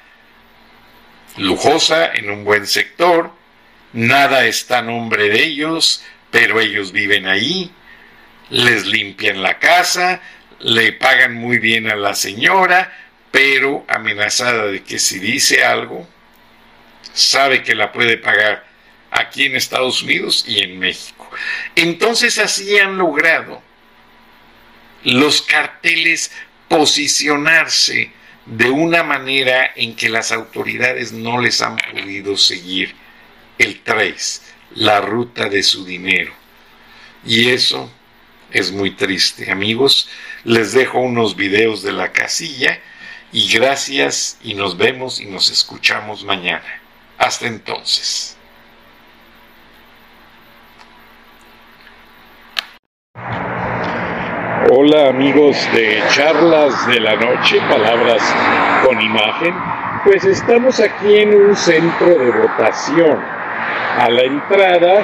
lujosa 1.36 2.12
en 2.14 2.30
un 2.30 2.44
buen 2.44 2.66
sector, 2.66 3.32
nada 3.92 4.46
está 4.46 4.78
a 4.78 4.82
nombre 4.82 5.28
de 5.28 5.42
ellos, 5.42 6.02
pero 6.30 6.60
ellos 6.60 6.92
viven 6.92 7.26
ahí, 7.26 7.70
les 8.48 8.86
limpian 8.86 9.42
la 9.42 9.58
casa, 9.58 10.20
le 10.58 10.92
pagan 10.92 11.34
muy 11.34 11.58
bien 11.58 11.90
a 11.90 11.96
la 11.96 12.14
señora, 12.14 12.92
pero 13.30 13.84
amenazada 13.88 14.66
de 14.66 14.82
que 14.82 14.98
si 14.98 15.18
dice 15.18 15.64
algo, 15.64 16.08
sabe 17.12 17.62
que 17.62 17.74
la 17.74 17.92
puede 17.92 18.16
pagar 18.18 18.66
aquí 19.10 19.44
en 19.44 19.56
Estados 19.56 20.02
Unidos 20.02 20.44
y 20.46 20.62
en 20.62 20.78
México. 20.78 21.28
Entonces 21.76 22.38
así 22.38 22.78
han 22.78 22.98
logrado 22.98 23.62
los 25.04 25.42
carteles 25.42 26.30
posicionarse 26.68 28.12
de 28.46 28.70
una 28.70 29.02
manera 29.02 29.72
en 29.76 29.94
que 29.94 30.08
las 30.08 30.32
autoridades 30.32 31.12
no 31.12 31.40
les 31.40 31.62
han 31.62 31.76
podido 31.76 32.36
seguir 32.36 32.94
el 33.58 33.80
trace, 33.82 34.40
la 34.74 35.00
ruta 35.00 35.48
de 35.48 35.62
su 35.62 35.84
dinero. 35.84 36.32
Y 37.24 37.50
eso 37.50 37.90
es 38.50 38.72
muy 38.72 38.92
triste. 38.92 39.50
Amigos, 39.50 40.08
les 40.44 40.72
dejo 40.72 40.98
unos 40.98 41.36
videos 41.36 41.82
de 41.82 41.92
la 41.92 42.12
casilla 42.12 42.80
y 43.32 43.48
gracias 43.52 44.38
y 44.42 44.54
nos 44.54 44.76
vemos 44.76 45.20
y 45.20 45.26
nos 45.26 45.50
escuchamos 45.50 46.24
mañana. 46.24 46.80
Hasta 47.18 47.46
entonces. 47.46 48.36
Hola 54.72 55.08
amigos 55.08 55.56
de 55.74 56.00
charlas 56.10 56.86
de 56.86 57.00
la 57.00 57.16
noche, 57.16 57.60
palabras 57.68 58.22
con 58.86 59.00
imagen. 59.00 59.52
Pues 60.04 60.24
estamos 60.24 60.78
aquí 60.78 61.16
en 61.16 61.34
un 61.34 61.56
centro 61.56 62.06
de 62.06 62.30
votación 62.30 63.18
a 63.98 64.08
la 64.08 64.22
entrada, 64.22 65.00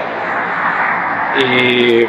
eh, 1.43 2.07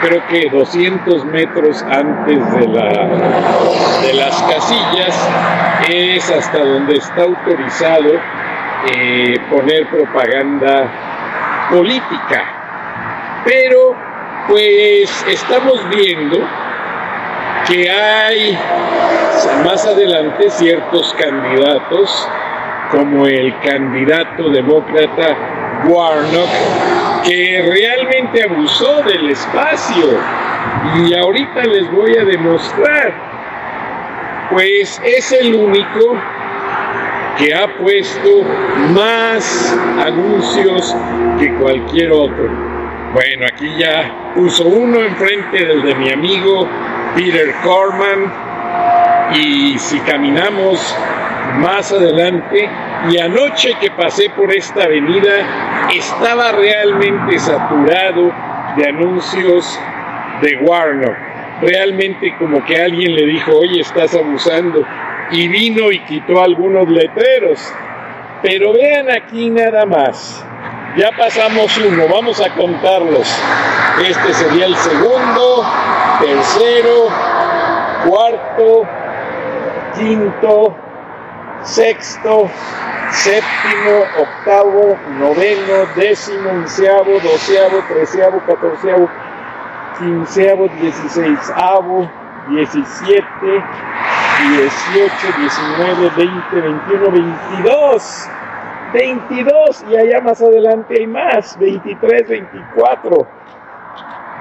creo 0.00 0.26
que 0.28 0.48
200 0.48 1.26
metros 1.26 1.82
antes 1.82 2.52
de, 2.54 2.68
la, 2.68 4.00
de 4.00 4.14
las 4.14 4.42
casillas, 4.44 5.28
es 5.90 6.30
hasta 6.30 6.58
donde 6.58 6.96
está 6.96 7.24
autorizado 7.24 8.14
eh, 8.94 9.38
poner 9.50 9.86
propaganda 9.90 11.68
política. 11.70 12.44
Pero 13.44 13.94
pues 14.48 15.26
estamos 15.28 15.86
viendo 15.90 16.38
que 17.68 17.90
hay 17.90 18.58
más 19.64 19.86
adelante 19.86 20.48
ciertos 20.50 21.14
candidatos, 21.14 22.28
como 22.90 23.26
el 23.26 23.54
candidato 23.60 24.48
demócrata 24.48 25.36
Warnock, 25.86 26.48
que 27.24 27.62
realmente 27.62 28.44
abusó 28.44 29.02
del 29.02 29.30
espacio. 29.30 30.18
Y 31.04 31.14
ahorita 31.14 31.64
les 31.64 31.90
voy 31.92 32.16
a 32.16 32.24
demostrar. 32.24 33.12
Pues 34.50 35.00
es 35.04 35.30
el 35.32 35.54
único 35.54 36.16
que 37.36 37.54
ha 37.54 37.68
puesto 37.76 38.44
más 38.94 39.78
anuncios 40.06 40.96
que 41.38 41.52
cualquier 41.56 42.12
otro. 42.12 42.48
Bueno, 43.12 43.46
aquí 43.46 43.70
ya 43.78 44.32
puso 44.34 44.64
uno 44.64 45.00
enfrente 45.00 45.64
del 45.66 45.82
de 45.82 45.94
mi 45.96 46.10
amigo 46.10 46.66
Peter 47.14 47.54
Corman 47.62 48.32
y 49.34 49.78
si 49.78 49.98
caminamos 50.00 50.96
más 51.56 51.92
adelante 51.92 52.68
y 53.10 53.18
anoche 53.18 53.74
que 53.80 53.90
pasé 53.90 54.30
por 54.30 54.52
esta 54.52 54.84
avenida 54.84 55.88
estaba 55.94 56.52
realmente 56.52 57.38
saturado 57.38 58.32
de 58.76 58.88
anuncios 58.88 59.78
de 60.42 60.56
Warner. 60.62 61.16
Realmente 61.60 62.34
como 62.38 62.64
que 62.64 62.80
alguien 62.80 63.14
le 63.14 63.26
dijo, 63.26 63.52
oye, 63.56 63.80
estás 63.80 64.14
abusando. 64.14 64.86
Y 65.30 65.48
vino 65.48 65.90
y 65.90 65.98
quitó 66.00 66.42
algunos 66.42 66.88
letreros. 66.88 67.72
Pero 68.42 68.72
vean 68.72 69.10
aquí 69.10 69.50
nada 69.50 69.84
más. 69.84 70.44
Ya 70.96 71.12
pasamos 71.12 71.76
uno, 71.78 72.08
vamos 72.08 72.40
a 72.40 72.48
contarlos. 72.54 73.28
Este 74.04 74.34
sería 74.34 74.66
el 74.66 74.76
segundo, 74.76 75.64
tercero, 76.18 77.08
cuarto, 78.06 78.88
quinto, 79.94 80.74
sexto, 81.62 82.50
séptimo, 83.10 84.02
octavo, 84.18 84.96
noveno, 85.18 85.86
décimo, 85.94 86.50
onceavo, 86.50 87.20
doceavo, 87.20 87.82
treceavo, 87.88 88.40
catorceavo, 88.46 89.08
quinceavo, 89.98 90.68
dieciséisavo, 90.80 92.10
diecisiete, 92.48 93.64
dieciocho, 94.40 95.38
diecinueve, 95.38 96.10
veinte, 96.16 96.60
veintiuno, 96.60 97.10
veintidós. 97.10 98.28
22 98.92 99.84
y 99.90 99.96
allá 99.96 100.20
más 100.20 100.40
adelante 100.40 100.94
hay 100.98 101.06
más, 101.06 101.58
23, 101.58 102.28
24 102.28 103.26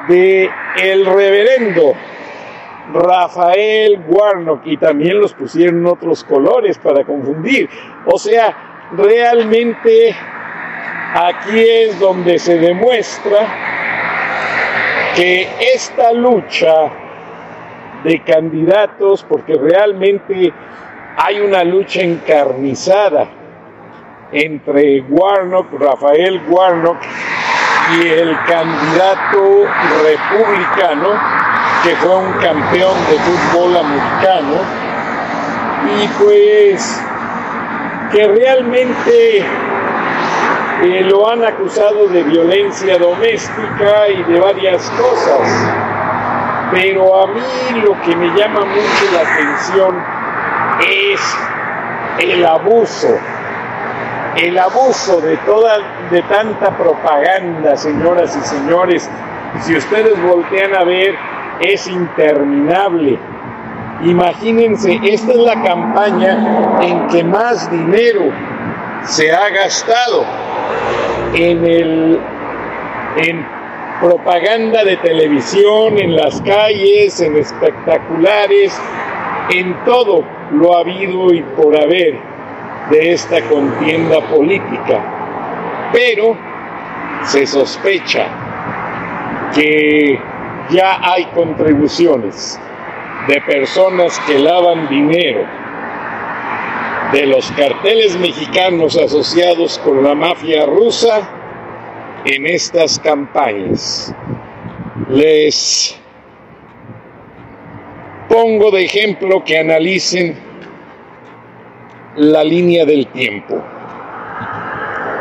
de 0.07 0.49
el 0.81 1.05
reverendo 1.05 1.93
Rafael 2.93 4.01
Warnock 4.07 4.61
y 4.65 4.77
también 4.77 5.19
los 5.19 5.33
pusieron 5.33 5.85
otros 5.85 6.23
colores 6.23 6.77
para 6.77 7.03
confundir. 7.03 7.69
O 8.05 8.17
sea, 8.17 8.87
realmente 8.93 10.15
aquí 11.13 11.59
es 11.59 11.99
donde 11.99 12.39
se 12.39 12.57
demuestra 12.57 13.39
que 15.15 15.47
esta 15.73 16.13
lucha 16.13 16.73
de 18.03 18.21
candidatos, 18.21 19.25
porque 19.27 19.55
realmente 19.55 20.53
hay 21.17 21.39
una 21.39 21.63
lucha 21.63 22.01
encarnizada 22.01 23.27
entre 24.31 25.01
Warnock, 25.09 25.67
Rafael 25.79 26.41
Warnock 26.49 26.97
y 27.95 28.07
el 28.07 28.37
candidato 28.45 29.65
republicano 30.03 31.09
que 31.83 31.95
fue 31.95 32.15
un 32.17 32.33
campeón 32.33 32.95
de 33.09 33.17
fútbol 33.19 33.77
americano 33.77 34.55
y 35.95 36.07
pues 36.21 37.01
que 38.11 38.27
realmente 38.27 39.45
eh, 40.83 41.01
lo 41.03 41.29
han 41.29 41.45
acusado 41.45 42.07
de 42.07 42.23
violencia 42.23 42.97
doméstica 42.97 44.09
y 44.09 44.23
de 44.23 44.39
varias 44.39 44.89
cosas. 44.91 45.71
Pero 46.71 47.23
a 47.23 47.27
mí 47.27 47.81
lo 47.81 47.99
que 48.01 48.15
me 48.15 48.27
llama 48.37 48.65
mucho 48.65 49.11
la 49.13 49.21
atención 49.21 50.03
es 50.81 51.37
el 52.19 52.45
abuso 52.45 53.17
el 54.37 54.57
abuso 54.57 55.19
de 55.21 55.35
toda 55.37 55.77
de 56.11 56.21
tanta 56.23 56.77
propaganda, 56.77 57.75
señoras 57.75 58.35
y 58.35 58.47
señores, 58.47 59.09
si 59.61 59.75
ustedes 59.75 60.21
voltean 60.21 60.75
a 60.75 60.83
ver, 60.83 61.15
es 61.59 61.87
interminable. 61.87 63.17
Imagínense, 64.03 64.99
esta 65.03 65.31
es 65.31 65.39
la 65.39 65.63
campaña 65.63 66.79
en 66.81 67.07
que 67.07 67.23
más 67.23 67.69
dinero 67.71 68.31
se 69.03 69.31
ha 69.31 69.49
gastado 69.49 70.23
en 71.33 71.65
el 71.65 72.19
en 73.17 73.43
propaganda 73.99 74.83
de 74.83 74.97
televisión, 74.97 75.97
en 75.97 76.15
las 76.15 76.39
calles, 76.41 77.19
en 77.19 77.35
espectaculares, 77.37 78.79
en 79.49 79.75
todo 79.85 80.23
lo 80.51 80.77
ha 80.77 80.81
habido 80.81 81.33
y 81.33 81.41
por 81.41 81.75
haber 81.75 82.19
de 82.89 83.13
esta 83.13 83.41
contienda 83.49 84.21
política, 84.29 85.89
pero 85.91 86.37
se 87.23 87.45
sospecha 87.45 88.27
que 89.53 90.19
ya 90.69 90.99
hay 91.01 91.25
contribuciones 91.27 92.59
de 93.27 93.41
personas 93.41 94.19
que 94.27 94.39
lavan 94.39 94.87
dinero 94.87 95.45
de 97.11 97.25
los 97.25 97.49
carteles 97.51 98.17
mexicanos 98.17 98.97
asociados 98.97 99.79
con 99.79 100.03
la 100.03 100.13
mafia 100.13 100.65
rusa 100.65 101.29
en 102.25 102.45
estas 102.45 102.99
campañas. 102.99 104.13
Les 105.09 105.97
pongo 108.27 108.71
de 108.71 108.83
ejemplo 108.83 109.43
que 109.43 109.57
analicen 109.57 110.46
la 112.17 112.43
línea 112.43 112.85
del 112.85 113.07
tiempo. 113.07 113.63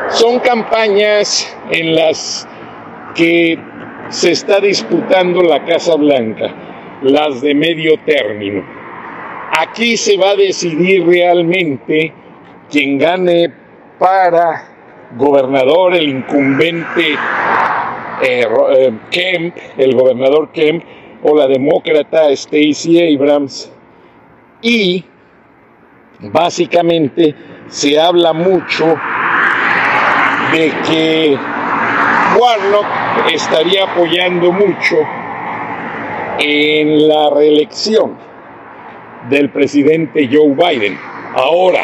Son 0.09 0.41
campañas 0.41 1.57
en 1.71 1.95
las 1.95 2.49
que 3.15 3.59
se 4.09 4.33
está 4.33 4.61
disputando 4.61 5.43
la 5.43 5.65
Casa 5.65 5.95
Blanca, 5.97 6.55
las 7.03 7.43
de 7.43 7.55
medio 7.55 7.99
término. 8.05 8.65
Aquí 9.59 9.97
se 9.97 10.17
va 10.17 10.31
a 10.31 10.37
decidir 10.37 11.07
realmente 11.07 12.13
quien 12.71 12.99
gane 12.99 13.53
para 13.99 14.69
gobernador, 15.17 15.95
el 15.95 16.09
incumbente 16.09 17.13
eh, 18.23 18.47
eh, 18.77 18.93
Kemp, 19.11 19.57
el 19.77 19.95
gobernador 19.95 20.51
Kemp, 20.53 20.83
o 21.23 21.37
la 21.37 21.47
demócrata 21.47 22.35
Stacey 22.35 23.15
Abrams, 23.15 23.73
y 24.63 25.05
básicamente 26.21 27.35
se 27.69 28.01
habla 28.01 28.33
mucho 28.33 28.97
de 30.53 30.73
que 30.89 31.39
Warnock 32.39 32.87
estaría 33.33 33.85
apoyando 33.85 34.53
mucho 34.53 34.97
en 36.39 37.09
la 37.09 37.31
reelección 37.31 38.17
del 39.29 39.51
presidente 39.51 40.29
Joe 40.31 40.55
Biden. 40.55 40.99
Ahora, 41.35 41.83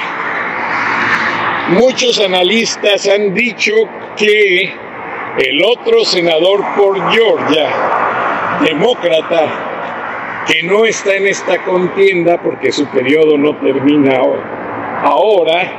muchos 1.71 2.21
analistas 2.21 3.09
han 3.09 3.35
dicho 3.35 3.73
que 4.16 4.73
el 5.38 5.64
otro 5.64 6.05
senador 6.05 6.62
por 6.77 7.11
Georgia, 7.12 7.68
demócrata, 8.64 9.71
que 10.46 10.62
no 10.64 10.85
está 10.85 11.14
en 11.14 11.26
esta 11.28 11.62
contienda 11.64 12.40
porque 12.42 12.72
su 12.72 12.87
periodo 12.87 13.38
no 13.38 13.57
termina 13.57 14.20
ahora. 15.02 15.78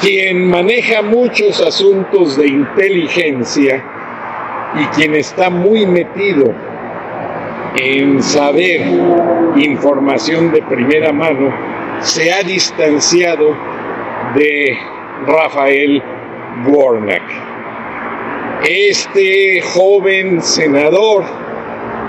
quien 0.00 0.48
maneja 0.48 1.02
muchos 1.02 1.60
asuntos 1.60 2.36
de 2.36 2.46
inteligencia 2.46 3.84
y 4.80 4.84
quien 4.94 5.16
está 5.16 5.50
muy 5.50 5.86
metido 5.86 6.54
en 7.76 8.22
saber 8.22 8.80
información 9.56 10.52
de 10.52 10.62
primera 10.62 11.12
mano, 11.12 11.52
se 12.00 12.32
ha 12.32 12.42
distanciado 12.42 13.56
de 14.34 14.78
Rafael 15.26 16.02
Warnock. 16.66 17.22
Este 18.64 19.60
joven 19.62 20.40
senador 20.42 21.24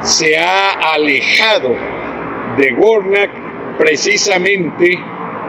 se 0.02 0.38
ha 0.38 0.94
alejado 0.94 1.76
de 2.58 2.74
Warnock 2.74 3.78
precisamente 3.78 5.00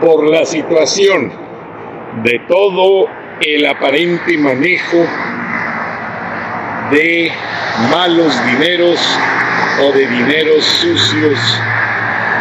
por 0.01 0.29
la 0.29 0.45
situación 0.45 1.33
de 2.23 2.41
todo 2.49 3.07
el 3.41 3.67
aparente 3.67 4.37
manejo 4.39 5.07
de 6.91 7.33
malos 7.91 8.35
dineros 8.47 9.19
o 9.83 9.93
de 9.93 10.07
dineros 10.07 10.65
sucios 10.65 11.61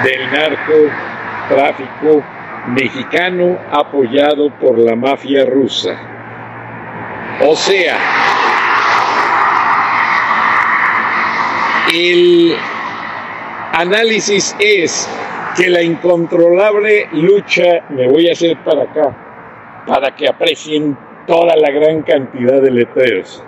del 0.03 0.31
narcotráfico 0.31 2.23
mexicano 2.67 3.57
apoyado 3.71 4.49
por 4.59 4.77
la 4.77 4.95
mafia 4.95 5.45
rusa. 5.45 5.97
O 7.41 7.55
sea, 7.55 7.97
el 11.93 12.55
análisis 13.73 14.55
es 14.59 15.09
que 15.55 15.69
la 15.69 15.81
incontrolable 15.81 17.07
lucha, 17.13 17.83
me 17.89 18.07
voy 18.07 18.29
a 18.29 18.33
hacer 18.33 18.57
para 18.63 18.83
acá, 18.83 19.15
para 19.87 20.15
que 20.15 20.27
aprecien 20.27 20.97
toda 21.27 21.55
la 21.55 21.71
gran 21.71 22.01
cantidad 22.03 22.61
de 22.61 22.71
letreros. 22.71 23.43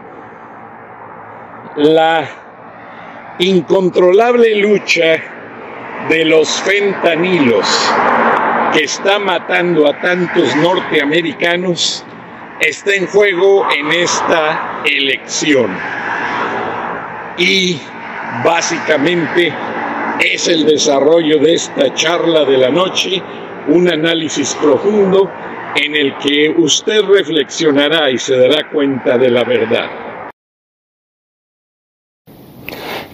La 1.75 2.27
incontrolable 3.39 4.55
lucha 4.55 5.21
de 6.09 6.25
los 6.25 6.49
fentanilos 6.61 7.67
que 8.73 8.83
está 8.83 9.19
matando 9.19 9.87
a 9.87 9.99
tantos 9.99 10.55
norteamericanos 10.55 12.05
está 12.59 12.93
en 12.95 13.07
juego 13.07 13.67
en 13.71 13.91
esta 13.91 14.81
elección. 14.85 15.71
Y 17.37 17.79
básicamente 18.43 19.53
es 20.19 20.47
el 20.47 20.65
desarrollo 20.65 21.39
de 21.39 21.53
esta 21.55 21.93
charla 21.93 22.45
de 22.45 22.57
la 22.57 22.69
noche, 22.69 23.21
un 23.67 23.89
análisis 23.89 24.55
profundo 24.55 25.31
en 25.75 25.95
el 25.95 26.17
que 26.17 26.53
usted 26.57 27.01
reflexionará 27.01 28.11
y 28.11 28.17
se 28.17 28.35
dará 28.37 28.69
cuenta 28.69 29.17
de 29.17 29.29
la 29.29 29.43
verdad. 29.43 30.10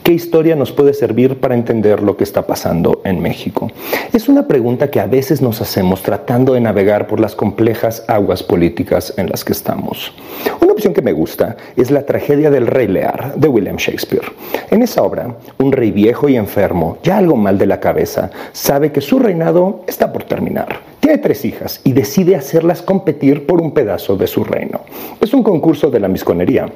¿Qué 0.08 0.14
historia 0.14 0.56
nos 0.56 0.72
puede 0.72 0.94
servir 0.94 1.42
para 1.42 1.54
entender 1.54 2.02
lo 2.02 2.16
que 2.16 2.24
está 2.24 2.48
pasando 2.48 3.02
en 3.04 3.22
México? 3.22 3.70
Es 4.14 4.30
una 4.30 4.48
pregunta 4.48 4.90
que 4.90 5.02
a 5.02 5.06
veces 5.06 5.42
nos 5.42 5.60
hacemos 5.60 6.02
tratando 6.02 6.54
de 6.54 6.62
navegar 6.62 7.08
por 7.08 7.20
las 7.20 7.36
complejas 7.36 8.06
aguas 8.08 8.42
políticas 8.42 9.14
en 9.18 9.30
las 9.30 9.44
que 9.44 9.52
estamos. 9.52 10.14
Una 10.62 10.72
opción 10.72 10.94
que 10.94 11.02
me 11.02 11.12
gusta 11.12 11.58
es 11.76 11.92
la 11.92 12.06
tragedia 12.06 12.50
del 12.50 12.68
rey 12.68 12.88
Lear 12.88 13.36
de 13.36 13.50
William 13.50 13.76
Shakespeare. 13.76 14.32
En 14.72 14.82
esa 14.82 15.04
obra, 15.04 15.36
un 15.58 15.74
rey 15.74 15.92
viejo 15.92 16.30
y 16.30 16.38
enfermo, 16.38 17.00
ya 17.04 17.18
algo 17.18 17.36
mal 17.36 17.58
de 17.58 17.66
la 17.66 17.82
cabeza, 17.82 18.32
sabe 18.54 18.94
que 18.94 19.02
su 19.02 19.20
reinado 19.20 19.84
está 19.88 20.14
por 20.14 20.24
terminar. 20.24 20.80
Tiene 21.02 21.18
tres 21.18 21.44
hijas 21.44 21.82
y 21.84 21.92
decide 21.92 22.38
hacerlas 22.38 22.82
competir 22.82 23.46
por 23.46 23.60
un 23.60 23.74
pedazo 23.74 24.16
de 24.16 24.28
su 24.28 24.46
reino. 24.46 24.84
Es 25.20 25.34
un 25.34 25.44
concurso 25.44 25.92
de 25.92 26.00
la 26.00 26.08
misconería 26.08 26.68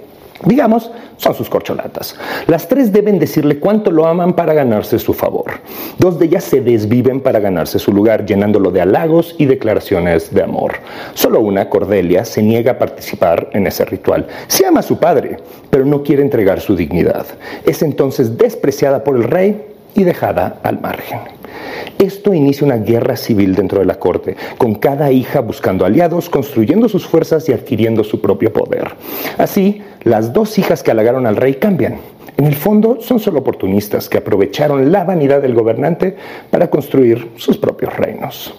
Digamos, 0.46 0.92
son 1.18 1.36
sus 1.36 1.50
corcholatas. 1.50 2.16
Las 2.48 2.68
tres 2.68 2.92
deben 2.92 3.20
decirle 3.20 3.60
cuánto 3.60 3.92
lo 3.92 4.08
aman 4.08 4.34
para 4.34 4.54
ganarse 4.54 4.98
su 4.98 5.14
favor. 5.14 5.52
Dos 6.00 6.18
de 6.18 6.26
ellas 6.26 6.44
se 6.44 6.62
desviven 6.62 7.22
para 7.22 7.40
ganarse 7.40 7.78
su 7.78 7.94
lugar, 7.94 8.26
llenándolo 8.26 8.72
de 8.72 8.82
halagos 8.82 9.36
y 9.38 9.46
declaraciones 9.46 10.34
de 10.34 10.44
amor. 10.44 10.74
Solo 11.14 11.42
una, 11.42 11.70
Cordelia, 11.70 12.26
se 12.26 12.42
niega 12.42 12.74
a 12.74 12.80
participar 12.80 13.50
en 13.54 13.68
ese 13.68 13.86
ritual. 13.86 14.28
Se 14.48 14.66
ama 14.66 14.80
a 14.80 14.84
su 14.84 14.98
padre, 14.98 15.38
pero 15.70 15.86
no 15.86 16.02
quiere 16.02 16.24
entregar 16.24 16.60
su 16.60 16.76
dignidad. 16.76 17.26
Es 17.66 17.82
entonces 17.84 18.38
despreciada 18.38 19.04
por 19.04 19.16
el 19.16 19.24
rey 19.24 19.64
y 19.94 20.04
dejada 20.04 20.60
al 20.64 20.82
margen. 20.82 21.41
Esto 22.00 22.34
inicia 22.34 22.66
una 22.66 22.78
guerra 22.78 23.16
civil 23.16 23.56
dentro 23.56 23.80
de 23.80 23.86
la 23.86 24.00
corte, 24.00 24.36
con 24.58 24.76
cada 24.76 25.12
hija 25.12 25.42
buscando 25.42 25.86
aliados, 25.86 26.30
construyendo 26.30 26.90
sus 26.90 27.06
fuerzas 27.06 27.48
y 27.50 27.54
adquiriendo 27.54 28.04
su 28.04 28.22
propio 28.22 28.52
poder. 28.52 28.96
Así, 29.38 29.82
las 30.04 30.34
dos 30.34 30.58
hijas 30.58 30.84
que 30.84 30.92
halagaron 30.92 31.26
al 31.26 31.36
rey 31.36 31.56
cambian. 31.56 31.98
En 32.38 32.46
el 32.46 32.56
fondo 32.56 32.98
son 33.02 33.20
solo 33.20 33.40
oportunistas 33.40 34.10
que 34.10 34.18
aprovecharon 34.18 34.92
la 34.92 35.04
vanidad 35.04 35.42
del 35.42 35.54
gobernante 35.54 36.16
para 36.50 36.70
construir 36.70 37.32
sus 37.36 37.58
propios 37.58 37.96
reinos. 37.96 38.54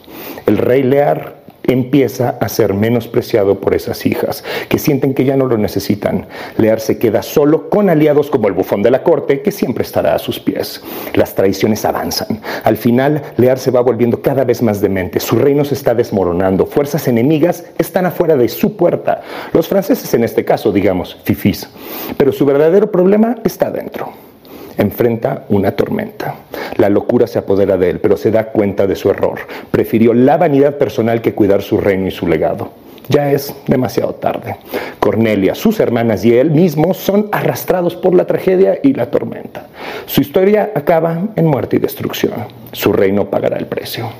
El 0.46 0.58
rey 0.58 0.84
Lear 0.84 1.41
empieza 1.64 2.36
a 2.40 2.48
ser 2.48 2.74
menospreciado 2.74 3.60
por 3.60 3.74
esas 3.74 4.04
hijas, 4.06 4.44
que 4.68 4.78
sienten 4.78 5.14
que 5.14 5.24
ya 5.24 5.36
no 5.36 5.46
lo 5.46 5.56
necesitan. 5.58 6.26
Lear 6.56 6.80
se 6.80 6.98
queda 6.98 7.22
solo 7.22 7.68
con 7.70 7.90
aliados 7.90 8.30
como 8.30 8.48
el 8.48 8.54
bufón 8.54 8.82
de 8.82 8.90
la 8.90 9.02
corte, 9.02 9.42
que 9.42 9.52
siempre 9.52 9.84
estará 9.84 10.14
a 10.14 10.18
sus 10.18 10.40
pies. 10.40 10.82
Las 11.14 11.34
traiciones 11.34 11.84
avanzan. 11.84 12.40
Al 12.64 12.76
final, 12.76 13.22
Lear 13.36 13.58
se 13.58 13.70
va 13.70 13.80
volviendo 13.80 14.22
cada 14.22 14.44
vez 14.44 14.62
más 14.62 14.80
demente. 14.80 15.20
Su 15.20 15.36
reino 15.36 15.64
se 15.64 15.74
está 15.74 15.94
desmoronando. 15.94 16.66
Fuerzas 16.66 17.08
enemigas 17.08 17.64
están 17.78 18.06
afuera 18.06 18.36
de 18.36 18.48
su 18.48 18.76
puerta. 18.76 19.22
Los 19.52 19.68
franceses 19.68 20.12
en 20.14 20.24
este 20.24 20.44
caso, 20.44 20.72
digamos, 20.72 21.16
fifís. 21.24 21.68
Pero 22.16 22.32
su 22.32 22.44
verdadero 22.44 22.90
problema 22.90 23.36
está 23.44 23.70
dentro 23.70 24.31
enfrenta 24.76 25.44
una 25.48 25.72
tormenta. 25.72 26.36
La 26.76 26.88
locura 26.88 27.26
se 27.26 27.38
apodera 27.38 27.76
de 27.76 27.90
él, 27.90 28.00
pero 28.00 28.16
se 28.16 28.30
da 28.30 28.46
cuenta 28.46 28.86
de 28.86 28.96
su 28.96 29.10
error. 29.10 29.40
Prefirió 29.70 30.14
la 30.14 30.36
vanidad 30.36 30.78
personal 30.78 31.20
que 31.20 31.34
cuidar 31.34 31.62
su 31.62 31.78
reino 31.78 32.06
y 32.06 32.10
su 32.10 32.26
legado. 32.26 32.70
Ya 33.08 33.32
es 33.32 33.54
demasiado 33.66 34.14
tarde. 34.14 34.56
Cornelia, 35.00 35.54
sus 35.54 35.80
hermanas 35.80 36.24
y 36.24 36.34
él 36.34 36.50
mismo 36.50 36.94
son 36.94 37.28
arrastrados 37.32 37.96
por 37.96 38.14
la 38.14 38.26
tragedia 38.26 38.78
y 38.82 38.94
la 38.94 39.10
tormenta. 39.10 39.66
Su 40.06 40.20
historia 40.20 40.70
acaba 40.74 41.20
en 41.34 41.46
muerte 41.46 41.76
y 41.76 41.80
destrucción. 41.80 42.34
Su 42.72 42.92
reino 42.92 43.28
pagará 43.28 43.58
el 43.58 43.66
precio. 43.66 44.10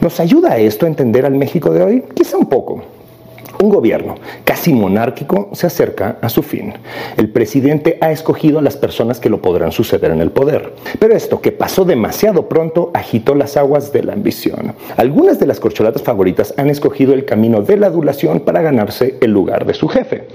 ¿Nos 0.00 0.20
ayuda 0.20 0.56
esto 0.56 0.86
a 0.86 0.88
entender 0.88 1.26
al 1.26 1.34
México 1.34 1.70
de 1.70 1.82
hoy? 1.82 2.04
Quizá 2.14 2.36
un 2.36 2.46
poco. 2.46 2.93
Un 3.64 3.70
gobierno 3.70 4.16
casi 4.44 4.74
monárquico 4.74 5.48
se 5.52 5.66
acerca 5.66 6.18
a 6.20 6.28
su 6.28 6.42
fin. 6.42 6.74
El 7.16 7.30
presidente 7.30 7.96
ha 8.02 8.12
escogido 8.12 8.58
a 8.58 8.62
las 8.62 8.76
personas 8.76 9.20
que 9.20 9.30
lo 9.30 9.40
podrán 9.40 9.72
suceder 9.72 10.10
en 10.10 10.20
el 10.20 10.30
poder. 10.32 10.74
Pero 10.98 11.16
esto, 11.16 11.40
que 11.40 11.50
pasó 11.50 11.86
demasiado 11.86 12.46
pronto, 12.46 12.90
agitó 12.92 13.34
las 13.34 13.56
aguas 13.56 13.90
de 13.90 14.02
la 14.02 14.12
ambición. 14.12 14.74
Algunas 14.98 15.40
de 15.40 15.46
las 15.46 15.60
corcholatas 15.60 16.02
favoritas 16.02 16.52
han 16.58 16.68
escogido 16.68 17.14
el 17.14 17.24
camino 17.24 17.62
de 17.62 17.78
la 17.78 17.86
adulación 17.86 18.40
para 18.40 18.60
ganarse 18.60 19.16
el 19.22 19.30
lugar 19.30 19.64
de 19.64 19.72
su 19.72 19.88
jefe. 19.88 20.28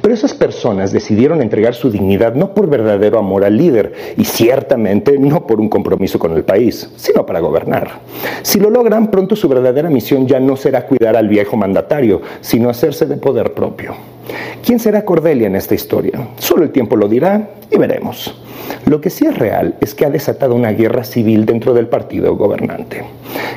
Pero 0.00 0.14
esas 0.14 0.34
personas 0.34 0.92
decidieron 0.92 1.42
entregar 1.42 1.74
su 1.74 1.90
dignidad 1.90 2.36
no 2.36 2.54
por 2.54 2.70
verdadero 2.70 3.18
amor 3.18 3.44
al 3.44 3.56
líder 3.56 3.92
y 4.16 4.24
ciertamente 4.24 5.18
no 5.18 5.48
por 5.48 5.60
un 5.60 5.68
compromiso 5.68 6.20
con 6.20 6.32
el 6.36 6.44
país, 6.44 6.88
sino 6.94 7.26
para 7.26 7.40
gobernar. 7.40 8.02
Si 8.42 8.60
lo 8.60 8.70
logran, 8.70 9.10
pronto 9.10 9.34
su 9.34 9.48
verdadera 9.48 9.90
misión 9.90 10.28
ya 10.28 10.38
no 10.38 10.56
será 10.56 10.86
cuidar 10.86 11.16
al 11.16 11.26
viejo 11.26 11.56
mandatario, 11.56 12.22
sino 12.40 12.67
hacerse 12.70 13.06
de 13.06 13.16
poder 13.16 13.54
propio. 13.54 13.94
¿Quién 14.64 14.78
será 14.78 15.04
Cordelia 15.04 15.46
en 15.46 15.56
esta 15.56 15.74
historia? 15.74 16.28
Solo 16.38 16.64
el 16.64 16.70
tiempo 16.70 16.96
lo 16.96 17.08
dirá 17.08 17.50
y 17.70 17.78
veremos. 17.78 18.34
Lo 18.84 19.00
que 19.00 19.10
sí 19.10 19.26
es 19.26 19.38
real 19.38 19.76
es 19.80 19.94
que 19.94 20.04
ha 20.04 20.10
desatado 20.10 20.54
una 20.54 20.72
guerra 20.72 21.04
civil 21.04 21.46
dentro 21.46 21.74
del 21.74 21.88
partido 21.88 22.36
gobernante. 22.36 23.04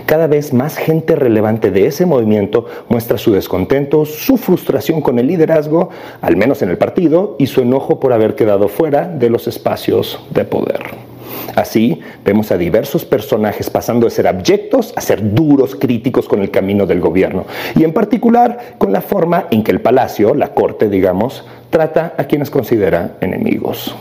Cada 0.06 0.28
vez 0.28 0.54
más 0.54 0.78
gente 0.78 1.15
relevante 1.15 1.71
de 1.71 1.88
ese 1.88 2.06
movimiento 2.06 2.65
muestra 2.89 3.17
su 3.17 3.32
descontento, 3.32 4.06
su 4.06 4.38
frustración 4.38 5.02
con 5.02 5.19
el 5.19 5.28
liderazgo, 5.28 5.89
al 6.21 6.38
menos 6.38 6.62
en 6.62 6.69
el 6.69 6.78
partido, 6.78 7.36
y 7.39 7.47
su 7.47 7.62
enojo 7.62 8.00
por 8.00 8.13
haber 8.13 8.36
quedado 8.36 8.67
fuera 8.67 9.08
de 9.08 9.30
los 9.30 9.47
espacios 9.47 10.19
de 10.32 10.45
poder. 10.45 11.11
Así, 11.56 11.99
vemos 12.23 12.51
a 12.51 12.58
diversos 12.58 13.06
personajes 13.06 13.69
pasando 13.69 14.06
de 14.06 14.12
ser 14.12 14.27
abyectos 14.27 14.93
a 14.95 15.01
ser 15.01 15.34
duros 15.34 15.75
críticos 15.75 16.27
con 16.27 16.41
el 16.41 16.51
camino 16.51 16.86
del 16.86 16.99
gobierno, 16.99 17.45
y 17.75 17.84
en 17.84 17.93
particular 17.93 18.75
con 18.77 18.91
la 18.91 19.01
forma 19.01 19.47
en 19.51 19.63
que 19.63 19.71
el 19.71 19.82
palacio, 19.82 20.34
la 20.34 20.54
corte, 20.54 20.89
digamos, 20.89 21.45
trata 21.69 22.13
a 22.17 22.25
quienes 22.25 22.49
considera 22.49 23.17
enemigos. 23.21 23.95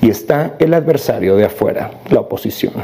Y 0.00 0.08
está 0.08 0.54
el 0.58 0.72
adversario 0.72 1.36
de 1.36 1.46
afuera, 1.46 1.90
la 2.10 2.20
oposición. 2.20 2.74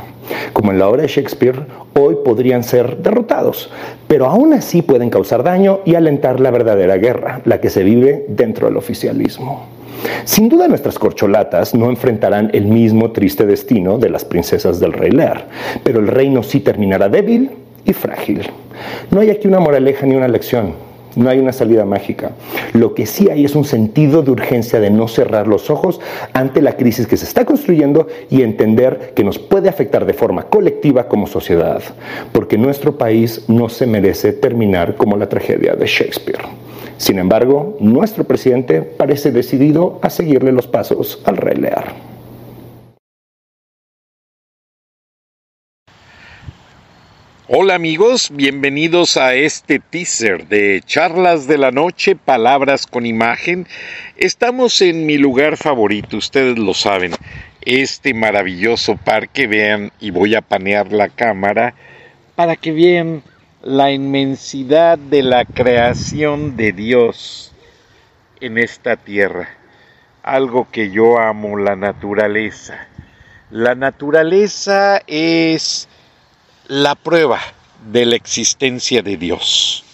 Como 0.52 0.72
en 0.72 0.78
la 0.78 0.88
obra 0.88 1.02
de 1.02 1.08
Shakespeare, 1.08 1.66
hoy 1.94 2.16
podrían 2.24 2.64
ser 2.64 2.98
derrotados, 2.98 3.70
pero 4.08 4.26
aún 4.26 4.52
así 4.54 4.82
pueden 4.82 5.10
causar 5.10 5.42
daño 5.42 5.80
y 5.84 5.94
alentar 5.94 6.40
la 6.40 6.50
verdadera 6.50 6.96
guerra, 6.96 7.42
la 7.44 7.60
que 7.60 7.70
se 7.70 7.84
vive 7.84 8.24
dentro 8.28 8.66
del 8.66 8.76
oficialismo. 8.76 9.79
Sin 10.24 10.48
duda 10.48 10.68
nuestras 10.68 10.98
corcholatas 10.98 11.74
no 11.74 11.90
enfrentarán 11.90 12.50
el 12.52 12.66
mismo 12.66 13.10
triste 13.10 13.46
destino 13.46 13.98
de 13.98 14.10
las 14.10 14.24
princesas 14.24 14.80
del 14.80 14.92
rey 14.92 15.10
Lear, 15.10 15.46
pero 15.82 16.00
el 16.00 16.08
reino 16.08 16.42
sí 16.42 16.60
terminará 16.60 17.08
débil 17.08 17.50
y 17.84 17.92
frágil. 17.92 18.48
No 19.10 19.20
hay 19.20 19.30
aquí 19.30 19.48
una 19.48 19.60
moraleja 19.60 20.06
ni 20.06 20.14
una 20.14 20.28
lección, 20.28 20.74
no 21.16 21.28
hay 21.28 21.38
una 21.38 21.52
salida 21.52 21.84
mágica. 21.84 22.32
Lo 22.72 22.94
que 22.94 23.06
sí 23.06 23.28
hay 23.30 23.44
es 23.44 23.54
un 23.54 23.64
sentido 23.64 24.22
de 24.22 24.30
urgencia 24.30 24.80
de 24.80 24.90
no 24.90 25.08
cerrar 25.08 25.46
los 25.46 25.70
ojos 25.70 26.00
ante 26.32 26.62
la 26.62 26.76
crisis 26.76 27.06
que 27.06 27.16
se 27.16 27.24
está 27.24 27.44
construyendo 27.44 28.06
y 28.30 28.42
entender 28.42 29.12
que 29.14 29.24
nos 29.24 29.38
puede 29.38 29.68
afectar 29.68 30.06
de 30.06 30.14
forma 30.14 30.44
colectiva 30.44 31.08
como 31.08 31.26
sociedad, 31.26 31.82
porque 32.32 32.58
nuestro 32.58 32.96
país 32.96 33.44
no 33.48 33.68
se 33.68 33.86
merece 33.86 34.32
terminar 34.32 34.96
como 34.96 35.16
la 35.16 35.28
tragedia 35.28 35.74
de 35.74 35.86
Shakespeare. 35.86 36.59
Sin 37.00 37.18
embargo, 37.18 37.78
nuestro 37.80 38.24
presidente 38.24 38.82
parece 38.82 39.32
decidido 39.32 39.98
a 40.02 40.10
seguirle 40.10 40.52
los 40.52 40.66
pasos 40.66 41.22
al 41.24 41.38
rey 41.38 41.56
Lear. 41.56 41.94
Hola 47.48 47.74
amigos, 47.74 48.30
bienvenidos 48.30 49.16
a 49.16 49.34
este 49.34 49.78
teaser 49.78 50.46
de 50.48 50.82
charlas 50.84 51.46
de 51.46 51.56
la 51.56 51.70
noche, 51.70 52.16
palabras 52.16 52.86
con 52.86 53.06
imagen. 53.06 53.66
Estamos 54.18 54.82
en 54.82 55.06
mi 55.06 55.16
lugar 55.16 55.56
favorito, 55.56 56.18
ustedes 56.18 56.58
lo 56.58 56.74
saben, 56.74 57.12
este 57.62 58.12
maravilloso 58.12 58.98
parque, 58.98 59.46
vean, 59.46 59.90
y 60.00 60.10
voy 60.10 60.34
a 60.34 60.42
panear 60.42 60.92
la 60.92 61.08
cámara 61.08 61.74
para 62.36 62.56
que 62.56 62.72
vean 62.72 63.22
la 63.62 63.92
inmensidad 63.92 64.96
de 64.96 65.22
la 65.22 65.44
creación 65.44 66.56
de 66.56 66.72
Dios 66.72 67.52
en 68.40 68.56
esta 68.56 68.96
tierra. 68.96 69.48
Algo 70.22 70.68
que 70.70 70.90
yo 70.90 71.18
amo, 71.18 71.58
la 71.58 71.76
naturaleza. 71.76 72.88
La 73.50 73.74
naturaleza 73.74 75.02
es 75.06 75.88
la 76.68 76.94
prueba 76.94 77.40
de 77.92 78.06
la 78.06 78.16
existencia 78.16 79.02
de 79.02 79.16
Dios. 79.16 79.84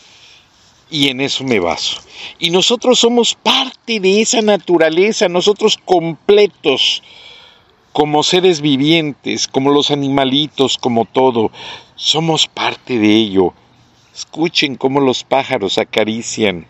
Y 0.89 1.09
en 1.09 1.21
eso 1.21 1.43
me 1.43 1.59
baso. 1.59 2.01
Y 2.39 2.51
nosotros 2.51 3.01
somos 3.01 3.35
parte 3.35 3.99
de 3.99 4.21
esa 4.21 4.43
naturaleza, 4.43 5.29
nosotros 5.29 5.77
completos, 5.85 7.03
como 7.93 8.23
seres 8.23 8.61
vivientes, 8.61 9.49
como 9.49 9.71
los 9.71 9.91
animalitos, 9.91 10.79
como 10.79 11.05
todo. 11.07 11.51
Somos 11.97 12.47
parte 12.47 12.99
de 12.99 13.13
ello. 13.13 13.53
Escuchen 14.15 14.77
cómo 14.77 15.01
los 15.01 15.25
pájaros 15.25 15.79
acarician 15.79 16.67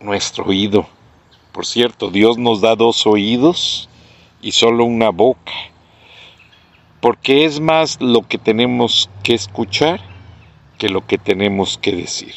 nuestro 0.00 0.46
oído. 0.46 0.86
Por 1.52 1.66
cierto, 1.66 2.10
Dios 2.10 2.38
nos 2.38 2.60
da 2.60 2.76
dos 2.76 3.06
oídos 3.06 3.88
y 4.40 4.52
solo 4.52 4.84
una 4.84 5.10
boca 5.10 5.52
porque 7.04 7.44
es 7.44 7.60
más 7.60 8.00
lo 8.00 8.26
que 8.26 8.38
tenemos 8.38 9.10
que 9.22 9.34
escuchar 9.34 10.00
que 10.78 10.88
lo 10.88 11.06
que 11.06 11.18
tenemos 11.18 11.76
que 11.76 11.92
decir. 11.92 12.32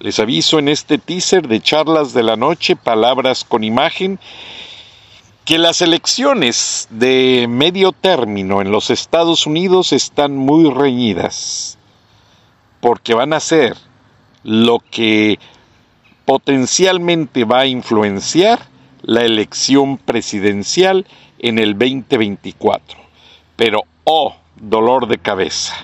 Les 0.00 0.18
aviso 0.18 0.58
en 0.58 0.66
este 0.66 0.98
teaser 0.98 1.46
de 1.46 1.60
charlas 1.60 2.12
de 2.12 2.24
la 2.24 2.34
noche, 2.34 2.74
palabras 2.74 3.44
con 3.44 3.62
imagen, 3.62 4.18
que 5.44 5.58
las 5.58 5.82
elecciones 5.82 6.88
de 6.90 7.46
medio 7.48 7.92
término 7.92 8.62
en 8.62 8.70
los 8.70 8.90
Estados 8.90 9.46
Unidos 9.46 9.92
están 9.92 10.36
muy 10.36 10.70
reñidas, 10.70 11.78
porque 12.80 13.14
van 13.14 13.34
a 13.34 13.40
ser 13.40 13.76
lo 14.42 14.78
que 14.78 15.38
potencialmente 16.24 17.44
va 17.44 17.60
a 17.60 17.66
influenciar 17.66 18.60
la 19.02 19.22
elección 19.22 19.98
presidencial 19.98 21.06
en 21.38 21.58
el 21.58 21.78
2024. 21.78 22.98
Pero, 23.56 23.82
oh, 24.04 24.34
dolor 24.56 25.06
de 25.08 25.18
cabeza. 25.18 25.74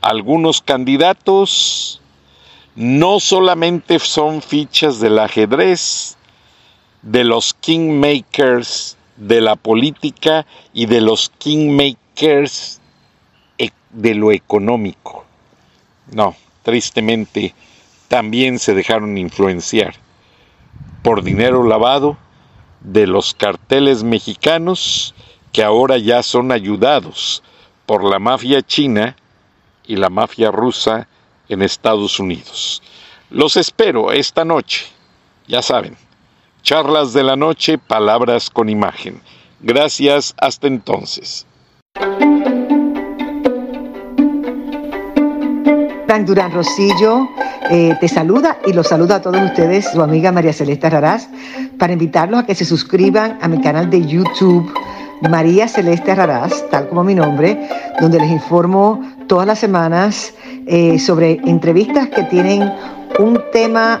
Algunos 0.00 0.62
candidatos 0.62 2.00
no 2.74 3.20
solamente 3.20 3.98
son 3.98 4.40
fichas 4.40 5.00
del 5.00 5.18
ajedrez, 5.18 6.16
de 7.06 7.22
los 7.22 7.54
kingmakers 7.54 8.96
de 9.16 9.40
la 9.40 9.54
política 9.54 10.44
y 10.74 10.86
de 10.86 11.00
los 11.00 11.30
kingmakers 11.38 12.80
e, 13.58 13.70
de 13.90 14.14
lo 14.16 14.32
económico. 14.32 15.24
No, 16.12 16.34
tristemente, 16.64 17.54
también 18.08 18.58
se 18.58 18.74
dejaron 18.74 19.16
influenciar 19.18 19.94
por 21.02 21.22
dinero 21.22 21.62
lavado 21.62 22.18
de 22.80 23.06
los 23.06 23.34
carteles 23.34 24.02
mexicanos 24.02 25.14
que 25.52 25.62
ahora 25.62 25.98
ya 25.98 26.24
son 26.24 26.50
ayudados 26.50 27.44
por 27.86 28.02
la 28.02 28.18
mafia 28.18 28.62
china 28.62 29.14
y 29.86 29.94
la 29.94 30.10
mafia 30.10 30.50
rusa 30.50 31.06
en 31.48 31.62
Estados 31.62 32.18
Unidos. 32.18 32.82
Los 33.30 33.56
espero 33.56 34.10
esta 34.10 34.44
noche, 34.44 34.86
ya 35.46 35.62
saben, 35.62 35.96
charlas 36.66 37.12
de 37.12 37.22
la 37.22 37.36
noche, 37.36 37.78
palabras 37.78 38.50
con 38.50 38.68
imagen. 38.68 39.20
Gracias, 39.60 40.34
hasta 40.36 40.66
entonces. 40.66 41.46
Durán 46.26 46.50
Rosillo 46.50 47.28
eh, 47.70 47.94
te 48.00 48.08
saluda 48.08 48.58
y 48.66 48.72
los 48.72 48.88
saluda 48.88 49.16
a 49.16 49.22
todos 49.22 49.40
ustedes, 49.42 49.92
su 49.92 50.02
amiga 50.02 50.32
María 50.32 50.52
Celeste 50.52 50.90
Raraz, 50.90 51.28
para 51.78 51.92
invitarlos 51.92 52.40
a 52.40 52.46
que 52.46 52.54
se 52.54 52.64
suscriban 52.64 53.38
a 53.42 53.48
mi 53.48 53.60
canal 53.60 53.88
de 53.90 54.04
YouTube, 54.04 54.72
María 55.30 55.68
Celeste 55.68 56.14
Raraz, 56.14 56.68
tal 56.70 56.88
como 56.88 57.04
mi 57.04 57.14
nombre, 57.14 57.68
donde 58.00 58.18
les 58.18 58.30
informo 58.30 59.00
todas 59.28 59.46
las 59.46 59.58
semanas 59.58 60.34
eh, 60.66 60.98
sobre 60.98 61.32
entrevistas 61.44 62.08
que 62.08 62.22
tienen 62.24 62.72
un 63.18 63.40
tema 63.52 64.00